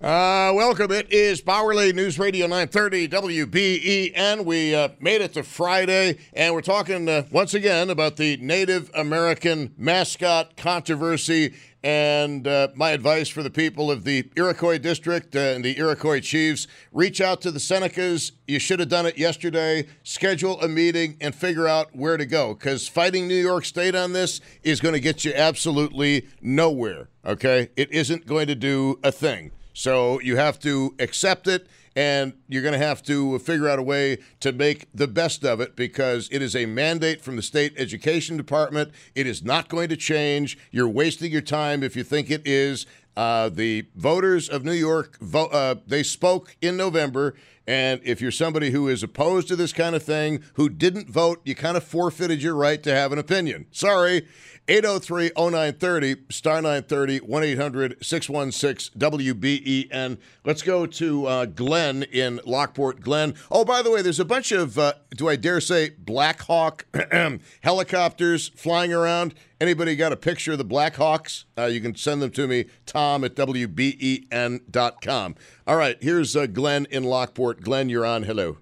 Uh, 0.00 0.50
welcome. 0.54 0.90
It 0.90 1.12
is 1.12 1.42
Bauerle 1.42 1.94
News 1.94 2.18
Radio 2.18 2.46
930 2.46 3.06
WBEN. 3.08 4.46
We 4.46 4.74
uh, 4.74 4.88
made 4.98 5.20
it 5.20 5.34
to 5.34 5.42
Friday, 5.42 6.16
and 6.32 6.54
we're 6.54 6.62
talking 6.62 7.06
uh, 7.06 7.24
once 7.30 7.52
again 7.52 7.90
about 7.90 8.16
the 8.16 8.38
Native 8.38 8.90
American 8.94 9.74
mascot 9.76 10.56
controversy. 10.56 11.52
And 11.82 12.48
uh, 12.48 12.68
my 12.74 12.92
advice 12.92 13.28
for 13.28 13.42
the 13.42 13.50
people 13.50 13.90
of 13.90 14.04
the 14.04 14.30
Iroquois 14.36 14.78
District 14.78 15.36
uh, 15.36 15.38
and 15.38 15.62
the 15.62 15.76
Iroquois 15.76 16.20
Chiefs 16.20 16.66
reach 16.92 17.20
out 17.20 17.42
to 17.42 17.50
the 17.50 17.58
Senecas. 17.58 18.32
You 18.48 18.58
should 18.58 18.80
have 18.80 18.88
done 18.88 19.04
it 19.04 19.18
yesterday. 19.18 19.86
Schedule 20.02 20.58
a 20.62 20.68
meeting 20.68 21.18
and 21.20 21.34
figure 21.34 21.68
out 21.68 21.94
where 21.94 22.16
to 22.16 22.24
go 22.24 22.54
because 22.54 22.88
fighting 22.88 23.28
New 23.28 23.34
York 23.34 23.66
State 23.66 23.94
on 23.94 24.14
this 24.14 24.40
is 24.62 24.80
going 24.80 24.94
to 24.94 25.00
get 25.00 25.26
you 25.26 25.34
absolutely 25.34 26.26
nowhere. 26.40 27.10
Okay? 27.26 27.68
It 27.76 27.92
isn't 27.92 28.24
going 28.24 28.46
to 28.46 28.54
do 28.54 28.98
a 29.04 29.12
thing. 29.12 29.52
So 29.72 30.20
you 30.20 30.36
have 30.36 30.58
to 30.60 30.94
accept 30.98 31.46
it, 31.46 31.66
and 31.96 32.34
you're 32.48 32.62
going 32.62 32.78
to 32.78 32.86
have 32.86 33.02
to 33.04 33.38
figure 33.40 33.68
out 33.68 33.78
a 33.78 33.82
way 33.82 34.18
to 34.40 34.52
make 34.52 34.86
the 34.94 35.08
best 35.08 35.44
of 35.44 35.60
it 35.60 35.76
because 35.76 36.28
it 36.30 36.42
is 36.42 36.54
a 36.54 36.66
mandate 36.66 37.20
from 37.20 37.36
the 37.36 37.42
state 37.42 37.74
education 37.76 38.36
department. 38.36 38.92
It 39.14 39.26
is 39.26 39.42
not 39.42 39.68
going 39.68 39.88
to 39.88 39.96
change. 39.96 40.58
You're 40.70 40.88
wasting 40.88 41.32
your 41.32 41.40
time 41.40 41.82
if 41.82 41.96
you 41.96 42.04
think 42.04 42.30
it 42.30 42.46
is. 42.46 42.86
Uh, 43.16 43.48
the 43.48 43.86
voters 43.96 44.48
of 44.48 44.64
New 44.64 44.72
York, 44.72 45.18
vo- 45.20 45.46
uh, 45.46 45.74
they 45.86 46.02
spoke 46.02 46.56
in 46.62 46.76
November. 46.76 47.34
And 47.66 48.00
if 48.04 48.20
you're 48.20 48.30
somebody 48.30 48.70
who 48.70 48.88
is 48.88 49.02
opposed 49.02 49.48
to 49.48 49.56
this 49.56 49.72
kind 49.72 49.94
of 49.94 50.02
thing, 50.02 50.42
who 50.54 50.68
didn't 50.68 51.10
vote, 51.10 51.40
you 51.44 51.54
kind 51.54 51.76
of 51.76 51.84
forfeited 51.84 52.42
your 52.42 52.54
right 52.54 52.82
to 52.82 52.94
have 52.94 53.12
an 53.12 53.18
opinion. 53.18 53.66
Sorry. 53.72 54.26
803 54.70 55.32
0930, 55.36 56.16
star 56.30 56.62
930, 56.62 57.18
1 57.18 57.42
800 57.42 57.96
616 58.00 58.96
WBEN. 58.96 60.16
Let's 60.44 60.62
go 60.62 60.86
to 60.86 61.26
uh, 61.26 61.46
Glenn 61.46 62.04
in 62.04 62.38
Lockport. 62.46 63.00
Glenn. 63.00 63.34
Oh, 63.50 63.64
by 63.64 63.82
the 63.82 63.90
way, 63.90 64.00
there's 64.00 64.20
a 64.20 64.24
bunch 64.24 64.52
of, 64.52 64.78
uh, 64.78 64.92
do 65.10 65.28
I 65.28 65.34
dare 65.34 65.60
say, 65.60 65.90
Black 65.98 66.42
Hawk 66.42 66.86
helicopters 67.62 68.50
flying 68.50 68.92
around. 68.92 69.34
Anybody 69.60 69.96
got 69.96 70.12
a 70.12 70.16
picture 70.16 70.52
of 70.52 70.58
the 70.58 70.64
Black 70.64 70.94
Hawks? 70.94 71.46
Uh, 71.58 71.64
you 71.64 71.80
can 71.80 71.96
send 71.96 72.22
them 72.22 72.30
to 72.30 72.46
me, 72.46 72.66
tom 72.86 73.24
at 73.24 73.34
WBEN.com. 73.34 75.34
All 75.66 75.76
right, 75.76 75.96
here's 76.00 76.36
uh, 76.36 76.46
Glenn 76.46 76.86
in 76.92 77.02
Lockport. 77.02 77.62
Glenn, 77.62 77.88
you're 77.88 78.06
on. 78.06 78.22
Hello. 78.22 78.58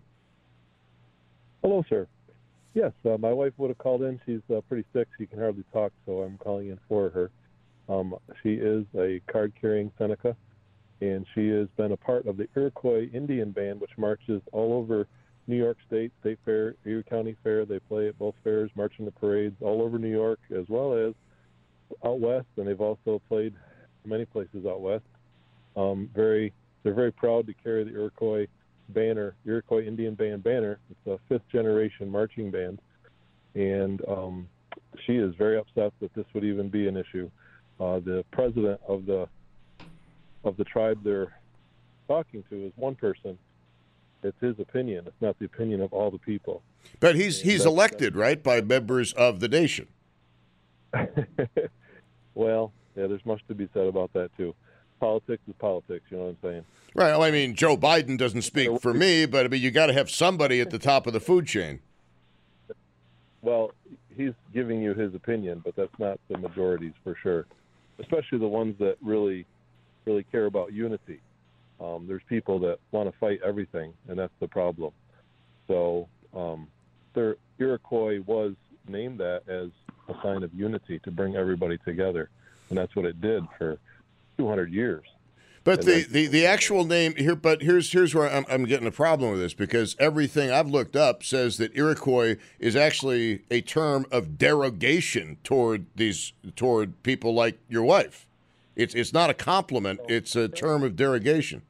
Hello, 1.62 1.84
sir. 1.86 2.08
Yes, 2.78 2.92
uh, 3.04 3.18
my 3.18 3.32
wife 3.32 3.54
would 3.56 3.70
have 3.70 3.78
called 3.78 4.02
in. 4.02 4.20
She's 4.24 4.56
uh, 4.56 4.60
pretty 4.68 4.84
sick. 4.92 5.08
She 5.18 5.26
can 5.26 5.40
hardly 5.40 5.64
talk, 5.72 5.90
so 6.06 6.22
I'm 6.22 6.38
calling 6.38 6.68
in 6.68 6.78
for 6.88 7.10
her. 7.10 7.28
Um, 7.92 8.14
she 8.40 8.50
is 8.50 8.84
a 8.96 9.20
card 9.28 9.52
carrying 9.60 9.90
Seneca, 9.98 10.36
and 11.00 11.26
she 11.34 11.48
has 11.48 11.66
been 11.76 11.90
a 11.90 11.96
part 11.96 12.28
of 12.28 12.36
the 12.36 12.46
Iroquois 12.54 13.10
Indian 13.12 13.50
Band, 13.50 13.80
which 13.80 13.90
marches 13.98 14.40
all 14.52 14.72
over 14.74 15.08
New 15.48 15.56
York 15.56 15.78
State, 15.88 16.12
State 16.20 16.38
Fair, 16.44 16.76
Erie 16.86 17.02
County 17.02 17.36
Fair. 17.42 17.64
They 17.64 17.80
play 17.80 18.06
at 18.06 18.16
both 18.16 18.36
fairs, 18.44 18.70
marching 18.76 19.06
the 19.06 19.10
parades 19.10 19.56
all 19.60 19.82
over 19.82 19.98
New 19.98 20.12
York, 20.12 20.38
as 20.56 20.66
well 20.68 20.92
as 20.92 21.14
out 22.04 22.20
west, 22.20 22.46
and 22.58 22.68
they've 22.68 22.80
also 22.80 23.20
played 23.28 23.54
many 24.04 24.24
places 24.24 24.64
out 24.64 24.80
west. 24.80 25.02
Um, 25.76 26.08
very, 26.14 26.52
they're 26.84 26.94
very 26.94 27.10
proud 27.10 27.48
to 27.48 27.54
carry 27.54 27.82
the 27.82 27.90
Iroquois 27.90 28.46
banner, 28.88 29.34
Iroquois 29.44 29.84
Indian 29.84 30.14
Band 30.14 30.42
banner. 30.42 30.78
It's 30.90 31.06
a 31.06 31.18
fifth 31.28 31.48
generation 31.50 32.10
marching 32.10 32.50
band, 32.50 32.80
and 33.54 34.00
um, 34.08 34.48
she 35.06 35.16
is 35.16 35.34
very 35.36 35.58
upset 35.58 35.92
that 36.00 36.12
this 36.14 36.26
would 36.34 36.44
even 36.44 36.68
be 36.68 36.88
an 36.88 36.96
issue. 36.96 37.30
Uh, 37.80 38.00
the 38.00 38.24
president 38.32 38.80
of 38.86 39.06
the 39.06 39.28
of 40.44 40.56
the 40.56 40.64
tribe 40.64 40.98
they're 41.04 41.32
talking 42.06 42.42
to 42.50 42.66
is 42.66 42.72
one 42.76 42.94
person. 42.94 43.38
It's 44.22 44.40
his 44.40 44.58
opinion. 44.58 45.04
It's 45.06 45.20
not 45.20 45.38
the 45.38 45.44
opinion 45.44 45.80
of 45.80 45.92
all 45.92 46.10
the 46.10 46.18
people. 46.18 46.62
But 46.98 47.14
he's 47.14 47.42
he's 47.42 47.64
elected, 47.64 48.16
right, 48.16 48.42
by 48.42 48.60
members 48.60 49.12
of 49.12 49.40
the 49.40 49.48
nation. 49.48 49.88
well, 52.34 52.72
yeah, 52.96 53.06
there's 53.06 53.24
much 53.24 53.42
to 53.48 53.54
be 53.54 53.68
said 53.72 53.86
about 53.86 54.12
that 54.14 54.36
too. 54.36 54.54
Politics 55.00 55.42
is 55.48 55.54
politics. 55.58 56.04
You 56.10 56.16
know 56.16 56.24
what 56.24 56.30
I'm 56.30 56.38
saying? 56.42 56.64
Right. 56.94 57.10
Well, 57.10 57.22
I 57.22 57.30
mean, 57.30 57.54
Joe 57.54 57.76
Biden 57.76 58.18
doesn't 58.18 58.42
speak 58.42 58.80
for 58.80 58.92
me, 58.92 59.26
but 59.26 59.46
I 59.46 59.48
mean, 59.48 59.62
you 59.62 59.70
got 59.70 59.86
to 59.86 59.92
have 59.92 60.10
somebody 60.10 60.60
at 60.60 60.70
the 60.70 60.78
top 60.78 61.06
of 61.06 61.12
the 61.12 61.20
food 61.20 61.46
chain. 61.46 61.80
Well, 63.42 63.72
he's 64.16 64.32
giving 64.52 64.82
you 64.82 64.94
his 64.94 65.14
opinion, 65.14 65.62
but 65.64 65.76
that's 65.76 65.96
not 65.98 66.18
the 66.28 66.38
majorities 66.38 66.94
for 67.04 67.14
sure. 67.22 67.46
Especially 68.00 68.38
the 68.38 68.48
ones 68.48 68.76
that 68.80 68.96
really, 69.00 69.46
really 70.04 70.24
care 70.24 70.46
about 70.46 70.72
unity. 70.72 71.20
Um, 71.80 72.06
there's 72.08 72.22
people 72.28 72.58
that 72.60 72.78
want 72.90 73.10
to 73.10 73.16
fight 73.18 73.40
everything, 73.44 73.92
and 74.08 74.18
that's 74.18 74.32
the 74.40 74.48
problem. 74.48 74.92
So, 75.68 76.08
um, 76.34 76.66
their 77.14 77.36
Iroquois 77.58 78.20
was 78.26 78.54
named 78.88 79.18
that 79.20 79.42
as 79.48 79.70
a 80.08 80.20
sign 80.22 80.42
of 80.42 80.52
unity 80.54 80.98
to 81.00 81.10
bring 81.10 81.36
everybody 81.36 81.78
together, 81.78 82.30
and 82.70 82.78
that's 82.78 82.96
what 82.96 83.04
it 83.04 83.20
did 83.20 83.44
for 83.56 83.78
200 84.38 84.72
years. 84.72 85.04
But 85.64 85.84
the, 85.84 86.06
the, 86.08 86.26
the 86.28 86.46
actual 86.46 86.86
name 86.86 87.14
here, 87.16 87.36
but 87.36 87.60
here's 87.60 87.92
here's 87.92 88.14
where 88.14 88.30
I'm, 88.30 88.46
I'm 88.48 88.64
getting 88.64 88.86
a 88.86 88.92
problem 88.92 89.32
with 89.32 89.40
this 89.40 89.52
because 89.52 89.96
everything 89.98 90.50
I've 90.50 90.68
looked 90.68 90.96
up 90.96 91.22
says 91.22 91.58
that 91.58 91.76
Iroquois 91.76 92.36
is 92.58 92.74
actually 92.74 93.42
a 93.50 93.60
term 93.60 94.06
of 94.10 94.38
derogation 94.38 95.36
toward 95.44 95.84
these 95.94 96.32
toward 96.56 97.02
people 97.02 97.34
like 97.34 97.58
your 97.68 97.82
wife. 97.82 98.26
It's 98.76 98.94
it's 98.94 99.12
not 99.12 99.28
a 99.28 99.34
compliment; 99.34 100.00
it's 100.08 100.34
a 100.34 100.48
term 100.48 100.82
of 100.82 100.96
derogation. 100.96 101.60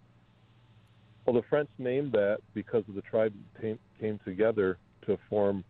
Well, 1.27 1.35
the 1.35 1.43
French 1.49 1.69
named 1.79 2.13
that 2.13 2.39
because 2.55 2.85
of 2.89 2.95
the 2.95 3.03
tribe 3.03 3.35
came, 3.61 3.81
came 3.99 4.21
together 4.25 4.79
to 5.07 5.19
form 5.29 5.65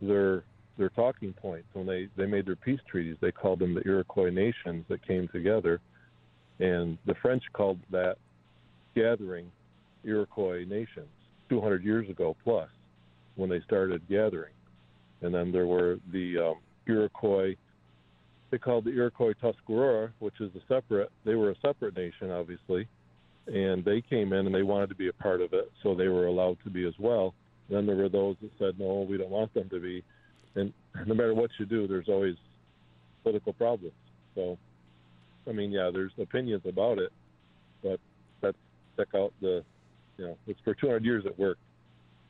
their 0.00 0.44
their 0.78 0.90
talking 0.90 1.32
points 1.32 1.66
when 1.72 1.86
they 1.86 2.08
they 2.14 2.26
made 2.26 2.46
their 2.46 2.54
peace 2.54 2.80
treaties. 2.86 3.16
They 3.20 3.32
called 3.32 3.58
them 3.58 3.74
the 3.74 3.82
Iroquois 3.84 4.30
nations 4.30 4.84
that 4.88 5.04
came 5.04 5.26
together 5.28 5.80
and 6.60 6.98
the 7.06 7.14
French 7.20 7.42
called 7.52 7.78
that 7.90 8.16
gathering 8.94 9.50
Iroquois 10.04 10.64
nations 10.64 11.08
200 11.48 11.84
years 11.84 12.08
ago 12.08 12.36
plus 12.44 12.68
when 13.36 13.50
they 13.50 13.60
started 13.60 14.02
gathering. 14.08 14.52
And 15.22 15.34
then 15.34 15.50
there 15.50 15.66
were 15.66 15.98
the 16.12 16.38
um, 16.38 16.54
Iroquois, 16.86 17.54
they 18.50 18.58
called 18.58 18.84
the 18.84 18.90
Iroquois 18.90 19.32
Tuscarora, 19.42 20.12
which 20.20 20.40
is 20.40 20.50
a 20.54 20.60
separate, 20.68 21.10
they 21.24 21.34
were 21.34 21.50
a 21.50 21.56
separate 21.60 21.96
nation, 21.96 22.30
obviously. 22.30 22.86
And 23.46 23.84
they 23.84 24.00
came 24.00 24.32
in 24.32 24.46
and 24.46 24.54
they 24.54 24.62
wanted 24.62 24.88
to 24.90 24.94
be 24.94 25.08
a 25.08 25.12
part 25.12 25.40
of 25.40 25.52
it, 25.52 25.70
so 25.82 25.94
they 25.94 26.08
were 26.08 26.26
allowed 26.26 26.58
to 26.64 26.70
be 26.70 26.86
as 26.86 26.94
well. 26.98 27.34
Then 27.68 27.86
there 27.86 27.96
were 27.96 28.08
those 28.08 28.36
that 28.42 28.50
said, 28.58 28.78
no, 28.78 29.06
we 29.08 29.16
don't 29.16 29.30
want 29.30 29.52
them 29.54 29.68
to 29.70 29.80
be. 29.80 30.04
And 30.54 30.72
no 31.06 31.14
matter 31.14 31.34
what 31.34 31.50
you 31.58 31.66
do, 31.66 31.86
there's 31.86 32.08
always 32.08 32.36
political 33.22 33.52
problems. 33.52 33.94
So 34.34 34.58
I 35.48 35.52
mean, 35.52 35.70
yeah, 35.70 35.90
there's 35.92 36.12
opinions 36.18 36.62
about 36.66 36.98
it, 36.98 37.12
but 37.82 38.00
let's 38.42 38.58
check 38.96 39.08
out 39.14 39.32
the, 39.40 39.64
you 40.18 40.26
know, 40.26 40.36
it's 40.46 40.60
for 40.60 40.74
200 40.74 41.04
years 41.04 41.24
it 41.26 41.38
worked, 41.38 41.60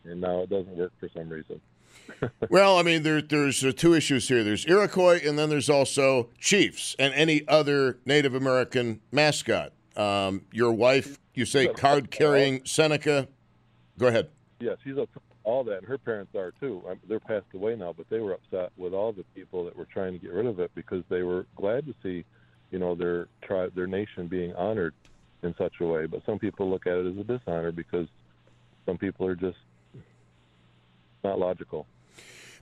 and 0.05 0.21
now 0.21 0.41
it 0.41 0.51
doesn't 0.51 0.77
work 0.77 0.93
for 0.99 1.09
some 1.15 1.29
reason. 1.29 1.61
well, 2.51 2.79
I 2.79 2.83
mean, 2.83 3.03
there, 3.03 3.23
there's 3.23 3.65
uh, 3.65 3.73
two 3.75 3.95
issues 3.95 4.29
here. 4.29 4.43
There's 4.43 4.67
Iroquois, 4.67 5.21
and 5.25 5.39
then 5.39 5.49
there's 5.49 5.71
also 5.71 6.29
Chiefs 6.39 6.97
and 6.99 7.15
any 7.15 7.47
other 7.47 7.99
Native 8.05 8.35
American 8.35 9.01
mascot. 9.13 9.73
Um, 9.97 10.43
your 10.53 10.73
wife, 10.73 11.19
you 11.35 11.45
say 11.45 11.69
card 11.69 12.11
carrying 12.11 12.65
Seneca. 12.65 13.29
Go 13.97 14.09
ahead. 14.09 14.29
Yeah, 14.59 14.75
she's 14.83 14.99
upset 14.99 15.23
all 15.45 15.63
that, 15.65 15.79
and 15.79 15.87
her 15.87 15.99
parents 15.99 16.35
are 16.35 16.53
too. 16.59 16.83
I 16.89 16.95
they're 17.07 17.21
passed 17.21 17.47
away 17.55 17.77
now, 17.77 17.93
but 17.93 18.09
they 18.09 18.19
were 18.19 18.33
upset 18.33 18.73
with 18.77 18.93
all 18.93 19.13
the 19.13 19.25
people 19.35 19.65
that 19.67 19.77
were 19.77 19.85
trying 19.85 20.13
to 20.15 20.19
get 20.19 20.33
rid 20.33 20.47
of 20.47 20.59
it 20.59 20.71
because 20.75 21.05
they 21.09 21.23
were 21.23 21.47
glad 21.55 21.87
to 21.87 21.95
see, 22.03 22.25
you 22.75 22.81
know, 22.81 22.97
their 22.97 23.29
tribe, 23.41 23.73
their 23.77 23.87
nation 23.87 24.27
being 24.27 24.53
honored 24.57 24.95
in 25.45 25.55
such 25.57 25.75
a 25.81 25.87
way. 25.87 26.07
But 26.07 26.27
some 26.27 26.41
people 26.41 26.69
look 26.69 26.89
at 26.89 26.95
it 26.95 27.07
as 27.07 27.17
a 27.17 27.23
dishonor 27.23 27.71
because 27.71 28.09
some 28.85 28.99
people 28.99 29.29
are 29.29 29.37
just 29.37 29.59
not 31.23 31.39
logical. 31.39 31.87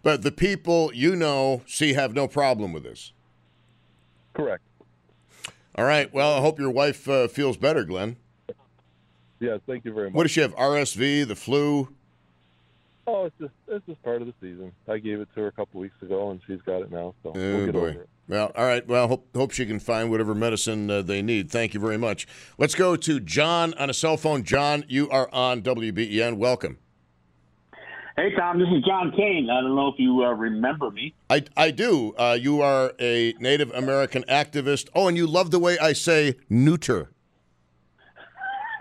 But 0.02 0.20
the 0.20 0.30
people 0.30 0.90
you 0.92 1.16
know 1.16 1.62
see 1.66 1.94
have 1.94 2.12
no 2.12 2.28
problem 2.28 2.74
with 2.74 2.82
this. 2.82 3.12
Correct. 4.34 4.62
All 5.76 5.86
right. 5.86 6.12
Well, 6.12 6.34
I 6.34 6.40
hope 6.42 6.58
your 6.58 6.70
wife 6.70 7.08
uh, 7.08 7.26
feels 7.28 7.56
better, 7.56 7.82
Glenn. 7.82 8.16
Yes, 9.40 9.60
thank 9.66 9.86
you 9.86 9.94
very 9.94 10.10
much. 10.10 10.14
What 10.14 10.22
does 10.24 10.32
she 10.32 10.42
have? 10.42 10.54
RSV, 10.56 11.26
the 11.26 11.34
flu? 11.36 11.88
Oh, 13.06 13.24
it's 13.24 13.34
just 13.40 13.52
it's 13.66 13.86
just 13.86 14.02
part 14.02 14.20
of 14.20 14.28
the 14.28 14.34
season. 14.42 14.72
I 14.86 14.98
gave 14.98 15.20
it 15.20 15.28
to 15.34 15.40
her 15.40 15.46
a 15.46 15.52
couple 15.52 15.80
weeks 15.80 16.00
ago, 16.02 16.30
and 16.30 16.40
she's 16.46 16.60
got 16.60 16.82
it 16.82 16.92
now. 16.92 17.14
So 17.22 17.30
Oh, 17.30 17.32
we'll 17.34 17.64
get 17.66 17.72
boy. 17.72 17.78
over 17.78 17.88
it. 18.02 18.08
Well, 18.32 18.50
all 18.56 18.64
right. 18.64 18.88
Well, 18.88 19.08
hope 19.08 19.28
hope 19.36 19.50
she 19.50 19.66
can 19.66 19.78
find 19.78 20.10
whatever 20.10 20.34
medicine 20.34 20.90
uh, 20.90 21.02
they 21.02 21.20
need. 21.20 21.50
Thank 21.50 21.74
you 21.74 21.80
very 21.80 21.98
much. 21.98 22.26
Let's 22.56 22.74
go 22.74 22.96
to 22.96 23.20
John 23.20 23.74
on 23.74 23.90
a 23.90 23.92
cell 23.92 24.16
phone. 24.16 24.42
John, 24.42 24.86
you 24.88 25.10
are 25.10 25.28
on 25.34 25.60
WBEN. 25.60 26.38
Welcome. 26.38 26.78
Hey, 28.16 28.34
Tom, 28.34 28.58
this 28.58 28.68
is 28.74 28.82
John 28.84 29.12
Kane. 29.14 29.50
I 29.50 29.60
don't 29.60 29.76
know 29.76 29.88
if 29.88 29.96
you 29.98 30.24
uh, 30.24 30.32
remember 30.32 30.90
me. 30.90 31.12
I, 31.28 31.44
I 31.58 31.70
do. 31.72 32.14
Uh, 32.16 32.38
you 32.40 32.62
are 32.62 32.94
a 32.98 33.34
Native 33.38 33.70
American 33.72 34.22
activist. 34.30 34.88
Oh, 34.94 35.08
and 35.08 35.16
you 35.18 35.26
love 35.26 35.50
the 35.50 35.58
way 35.58 35.78
I 35.78 35.92
say 35.92 36.36
neuter. 36.48 37.10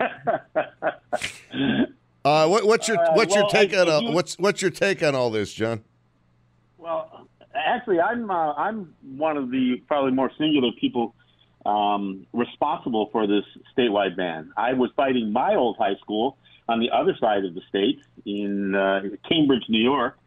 Uh, 2.24 2.46
what, 2.46 2.64
what's 2.64 2.86
your 2.86 2.98
Uh, 3.00 3.14
what's 3.14 3.34
your 3.34 3.48
take 3.48 3.74
I- 3.74 3.80
on 3.80 3.88
I 3.90 4.00
do- 4.00 4.12
what's 4.12 4.38
what's 4.38 4.62
your 4.62 4.70
take 4.70 5.02
on 5.02 5.16
all 5.16 5.28
this, 5.28 5.52
John? 5.52 5.82
Well, 6.78 7.21
actually, 7.54 8.00
I'm 8.00 8.30
uh, 8.30 8.52
I'm 8.54 8.94
one 9.16 9.36
of 9.36 9.50
the 9.50 9.82
probably 9.86 10.12
more 10.12 10.30
singular 10.38 10.70
people 10.80 11.14
um, 11.64 12.26
responsible 12.32 13.08
for 13.12 13.26
this 13.26 13.44
statewide 13.76 14.16
ban. 14.16 14.52
I 14.56 14.72
was 14.72 14.90
fighting 14.96 15.32
my 15.32 15.54
old 15.54 15.76
high 15.76 15.96
school 16.00 16.38
on 16.68 16.80
the 16.80 16.90
other 16.90 17.16
side 17.20 17.44
of 17.44 17.54
the 17.54 17.60
state 17.68 18.00
in 18.24 18.74
uh, 18.74 19.02
Cambridge, 19.28 19.64
New 19.68 19.82
York, 19.82 20.18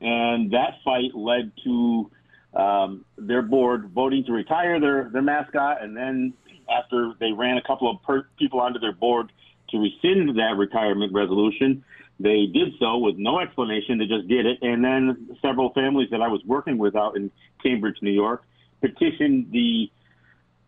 and 0.00 0.50
that 0.52 0.74
fight 0.84 1.14
led 1.14 1.52
to 1.64 2.10
um, 2.54 3.04
their 3.16 3.42
board 3.42 3.90
voting 3.94 4.24
to 4.24 4.32
retire 4.32 4.80
their 4.80 5.10
their 5.10 5.22
mascot, 5.22 5.82
and 5.82 5.96
then 5.96 6.32
after 6.70 7.12
they 7.20 7.32
ran 7.32 7.56
a 7.56 7.62
couple 7.62 7.90
of 7.90 8.02
per- 8.02 8.28
people 8.38 8.60
onto 8.60 8.78
their 8.78 8.92
board 8.92 9.32
to 9.70 9.78
rescind 9.78 10.36
that 10.38 10.54
retirement 10.56 11.12
resolution. 11.12 11.84
They 12.20 12.46
did 12.46 12.74
so 12.80 12.98
with 12.98 13.16
no 13.16 13.38
explanation. 13.38 13.98
They 13.98 14.06
just 14.06 14.28
did 14.28 14.44
it. 14.44 14.58
And 14.62 14.84
then 14.84 15.36
several 15.40 15.72
families 15.72 16.08
that 16.10 16.20
I 16.20 16.28
was 16.28 16.40
working 16.44 16.76
with 16.78 16.96
out 16.96 17.16
in 17.16 17.30
Cambridge, 17.62 17.96
New 18.02 18.10
York, 18.10 18.42
petitioned 18.80 19.52
the 19.52 19.90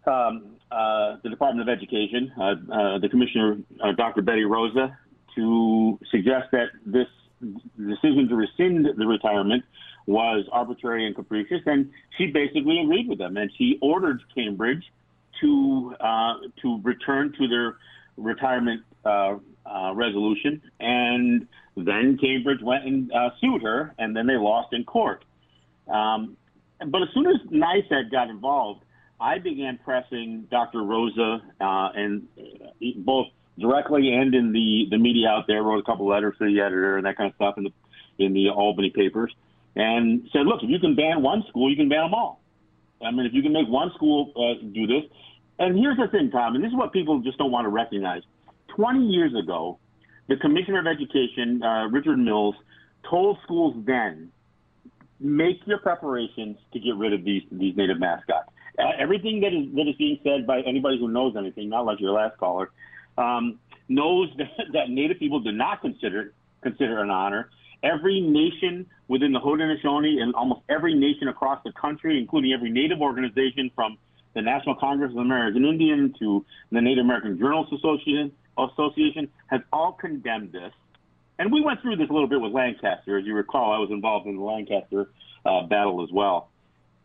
um, 0.07 0.57
uh, 0.71 1.17
the 1.23 1.29
Department 1.29 1.69
of 1.69 1.73
Education, 1.77 2.33
uh, 2.39 2.43
uh, 2.73 2.99
the 2.99 3.09
Commissioner, 3.11 3.59
uh, 3.83 3.93
Dr. 3.93 4.23
Betty 4.23 4.45
Rosa, 4.45 4.97
to 5.35 5.99
suggest 6.11 6.51
that 6.53 6.69
this 6.87 7.09
decision 7.77 8.29
to 8.29 8.37
rescind 8.37 8.87
the 8.97 9.07
retirement 9.07 9.65
was 10.07 10.47
arbitrary 10.53 11.07
and 11.07 11.15
capricious, 11.15 11.61
and 11.67 11.91
she 12.17 12.27
basically 12.27 12.81
agreed 12.81 13.09
with 13.09 13.19
them, 13.19 13.37
and 13.37 13.51
she 13.59 13.79
ordered 13.83 14.23
Cambridge 14.35 14.85
to 15.41 15.95
uh, 16.01 16.35
to 16.63 16.81
return 16.83 17.33
to 17.39 17.49
their 17.49 17.77
retirement 18.17 18.83
uh, 19.71 19.95
resolution, 19.95 20.61
and 20.81 21.47
then 21.77 22.19
Cambridge 22.21 22.61
went 22.63 22.85
and 22.85 23.13
uh, 23.13 23.31
sued 23.41 23.63
her, 23.63 23.95
and 23.99 24.17
then 24.17 24.27
they 24.27 24.37
lost 24.37 24.73
in 24.73 24.85
court. 24.85 25.25
Um, 25.89 26.37
but 26.87 27.03
as 27.03 27.09
soon 27.15 27.27
as 27.27 27.37
NYSED 27.51 28.11
got 28.11 28.31
involved, 28.31 28.83
I 29.21 29.39
began 29.39 29.79
pressing 29.85 30.47
Dr. 30.51 30.83
Rosa, 30.83 31.43
uh, 31.61 31.89
and 31.95 32.27
uh, 32.39 32.87
both 32.97 33.27
directly 33.59 34.13
and 34.15 34.35
in 34.35 34.53
the, 34.53 34.87
the 34.91 34.99
media 34.99 35.29
out 35.29 35.47
there, 35.47 35.63
wrote 35.63 35.79
a 35.79 35.83
couple 35.83 36.07
letters 36.07 36.35
to 36.39 36.47
the 36.47 36.61
editor 36.61 36.97
and 36.97 37.07
that 37.07 37.17
kind 37.17 37.29
of 37.29 37.35
stuff 37.37 37.59
in 37.59 37.65
the 37.65 37.73
in 38.19 38.35
the 38.35 38.51
Albany 38.51 38.91
papers, 38.91 39.35
and 39.77 40.29
said, 40.31 40.43
look, 40.45 40.63
if 40.63 40.69
you 40.69 40.79
can 40.79 40.95
ban 40.95 41.23
one 41.23 41.43
school, 41.49 41.71
you 41.71 41.77
can 41.77 41.89
ban 41.89 42.03
them 42.03 42.15
all. 42.15 42.43
I 43.03 43.11
mean, 43.11 43.25
if 43.25 43.33
you 43.33 43.41
can 43.43 43.53
make 43.53 43.67
one 43.67 43.91
school 43.95 44.33
uh, 44.37 44.63
do 44.75 44.87
this, 44.87 45.05
and 45.59 45.79
here's 45.79 45.97
the 45.97 46.07
thing, 46.09 46.31
Tom, 46.31 46.55
and 46.55 46.63
this 46.63 46.71
is 46.71 46.77
what 46.77 46.93
people 46.93 47.21
just 47.21 47.39
don't 47.39 47.51
want 47.51 47.65
to 47.65 47.71
recognize. 47.71 48.23
20 48.77 49.07
years 49.07 49.33
ago, 49.35 49.79
the 50.29 50.37
Commissioner 50.37 50.81
of 50.81 50.87
Education, 50.87 51.63
uh, 51.63 51.89
Richard 51.89 52.19
Mills, 52.19 52.55
told 53.09 53.39
schools 53.43 53.75
then, 53.87 54.31
make 55.19 55.67
your 55.67 55.79
preparations 55.79 56.57
to 56.73 56.81
get 56.81 56.97
rid 56.97 57.13
of 57.13 57.25
these 57.25 57.43
these 57.51 57.77
native 57.77 57.99
mascots. 57.99 58.49
Uh, 58.79 58.93
everything 58.99 59.41
that 59.41 59.53
is 59.53 59.75
that 59.75 59.89
is 59.89 59.97
being 59.97 60.19
said 60.25 60.47
by 60.47 60.61
anybody 60.63 60.99
who 60.99 61.09
knows 61.09 61.35
anything, 61.37 61.69
not 61.69 61.85
like 61.85 62.01
your 62.01 62.13
last 62.13 62.39
caller, 62.39 62.71
um, 63.19 63.59
knows 63.89 64.29
that, 64.39 64.49
that 64.73 64.91
Native 64.91 65.19
people 65.19 65.41
do 65.41 65.53
not 65.53 65.81
consider 65.81 66.33
consider 66.63 67.03
an 67.03 67.11
honor. 67.11 67.51
Every 67.83 68.21
nation 68.21 68.87
within 69.09 69.33
the 69.33 69.41
Haudenosaunee 69.41 70.21
and 70.21 70.35
almost 70.35 70.61
every 70.69 70.95
nation 70.95 71.29
across 71.29 71.61
the 71.65 71.73
country, 71.73 72.19
including 72.19 72.53
every 72.53 72.71
Native 72.71 73.01
organization 73.01 73.71
from 73.75 73.97
the 74.35 74.43
National 74.43 74.75
Congress 74.77 75.11
of 75.13 75.17
American 75.17 75.65
Indian 75.65 76.15
to 76.19 76.45
the 76.71 76.81
Native 76.81 77.05
American 77.05 77.39
Journalists 77.39 77.73
Association, 77.73 78.31
Association, 78.69 79.29
has 79.47 79.61
all 79.73 79.93
condemned 79.93 80.53
this. 80.53 80.73
And 81.39 81.51
we 81.53 81.63
went 81.63 81.81
through 81.81 81.97
this 81.97 82.11
a 82.11 82.13
little 82.13 82.29
bit 82.29 82.41
with 82.41 82.53
Lancaster, 82.53 83.17
as 83.19 83.25
you 83.25 83.35
recall. 83.35 83.73
I 83.73 83.79
was 83.79 83.91
involved 83.91 84.27
in 84.27 84.37
the 84.37 84.43
Lancaster 84.43 85.11
uh, 85.47 85.67
battle 85.67 86.03
as 86.05 86.11
well, 86.13 86.51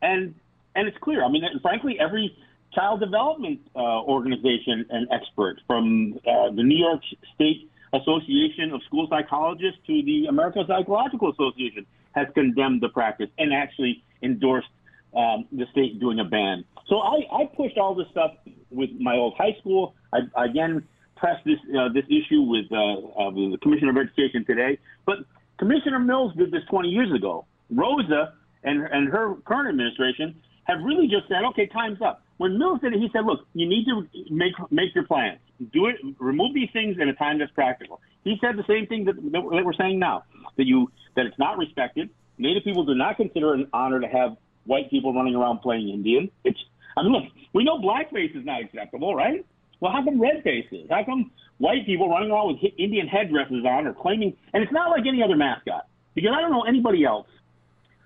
and 0.02 0.36
and 0.76 0.88
it's 0.90 0.98
clear. 0.98 1.24
I 1.24 1.30
mean, 1.30 1.44
frankly, 1.62 1.98
every 2.00 2.36
child 2.74 3.00
development 3.00 3.62
uh, 3.76 4.02
organization 4.04 4.86
and 4.90 5.08
expert, 5.12 5.62
from 5.66 6.20
uh, 6.28 6.52
the 6.52 6.64
New 6.64 6.78
York 6.78 7.02
State 7.34 7.70
Association 7.94 8.74
of 8.74 8.84
School 8.84 9.08
Psychologists 9.10 9.80
to 9.88 10.04
the 10.04 10.26
American 10.28 10.66
Psychological 10.68 11.32
Association, 11.32 11.86
has 12.12 12.28
condemned 12.34 12.82
the 12.82 12.90
practice 12.90 13.30
and 13.38 13.54
actually 13.54 14.04
endorsed 14.22 14.68
um, 15.16 15.46
the 15.52 15.66
state 15.72 16.00
doing 16.00 16.20
a 16.20 16.26
ban. 16.26 16.66
So 16.88 17.00
I, 17.00 17.22
I 17.32 17.46
pushed 17.56 17.78
all 17.78 17.96
this 17.96 18.08
stuff 18.12 18.32
with 18.70 18.90
my 19.00 19.16
old 19.16 19.36
high 19.38 19.56
school. 19.62 19.96
I, 20.12 20.20
I 20.36 20.46
again 20.46 20.86
pressed 21.16 21.44
this 21.46 21.60
uh, 21.78 21.90
this 21.90 22.06
issue 22.06 22.42
with 22.42 22.66
uh, 22.72 22.76
uh, 22.76 23.32
the 23.32 23.58
Commissioner 23.62 23.92
of 23.92 23.98
Education 23.98 24.46
today. 24.46 24.78
But 25.06 25.20
Commissioner 25.58 26.00
Mills 26.00 26.34
did 26.36 26.52
this 26.52 26.64
20 26.70 26.90
years 26.90 27.14
ago. 27.14 27.46
Rosa 27.70 28.34
and 28.64 28.84
and 28.84 29.10
her 29.10 29.36
current 29.46 29.70
administration 29.70 30.36
have 30.66 30.80
really 30.84 31.08
just 31.08 31.28
said, 31.28 31.44
okay, 31.52 31.68
time's 31.68 32.02
up. 32.02 32.24
When 32.38 32.58
Mills 32.58 32.82
did 32.82 32.94
it, 32.94 33.00
he 33.00 33.08
said, 33.14 33.26
look, 33.26 33.48
you 33.54 33.68
need 33.68 33.86
to 33.86 34.08
make 34.30 34.54
make 34.72 34.94
your 34.94 35.06
plans. 35.06 35.40
Do 35.72 35.88
it. 35.88 35.96
Remove 36.20 36.54
these 36.54 36.70
things 36.74 36.98
in 37.00 37.08
a 37.08 37.14
time 37.14 37.40
that's 37.40 37.52
practical. 37.52 38.02
He 38.24 38.38
said 38.42 38.58
the 38.58 38.66
same 38.68 38.88
thing 38.88 39.06
that, 39.06 39.16
that 39.32 39.42
we're 39.42 39.74
saying 39.74 40.00
now 40.00 40.24
that 40.58 40.66
you 40.66 40.92
that 41.16 41.26
it's 41.26 41.40
not 41.40 41.58
respected. 41.58 42.10
Native 42.38 42.64
people 42.64 42.84
do 42.84 42.96
not 42.96 43.16
consider 43.16 43.54
it 43.54 43.62
an 43.62 43.68
honor 43.72 44.02
to 44.02 44.08
have 44.08 44.36
white 44.66 44.90
people 44.90 45.14
running 45.14 45.36
around 45.36 45.60
playing 45.60 45.90
Indian. 45.90 46.30
It's 46.44 46.60
I 46.98 47.04
mean, 47.04 47.12
look, 47.12 47.24
we 47.54 47.64
know 47.64 47.78
blackface 47.78 48.36
is 48.36 48.46
not 48.46 48.62
acceptable, 48.62 49.16
right? 49.16 49.46
Well, 49.80 49.92
how 49.92 50.04
come 50.04 50.22
red 50.22 50.44
face 50.44 50.66
is? 50.72 50.90
How 50.90 51.04
come 51.04 51.32
white 51.58 51.86
people 51.86 52.10
running 52.10 52.32
around 52.32 52.48
with 52.48 52.74
Indian 52.78 53.08
headdresses 53.08 53.66
on 53.66 53.88
or 53.88 53.94
claiming? 53.94 54.36
And 54.54 54.64
it's 54.64 54.72
not 54.72 54.90
like 54.90 55.06
any 55.08 55.22
other 55.22 55.36
mascot 55.36 55.88
because 56.14 56.32
I 56.36 56.42
don't 56.42 56.52
know 56.52 56.64
anybody 56.64 57.04
else 57.04 57.28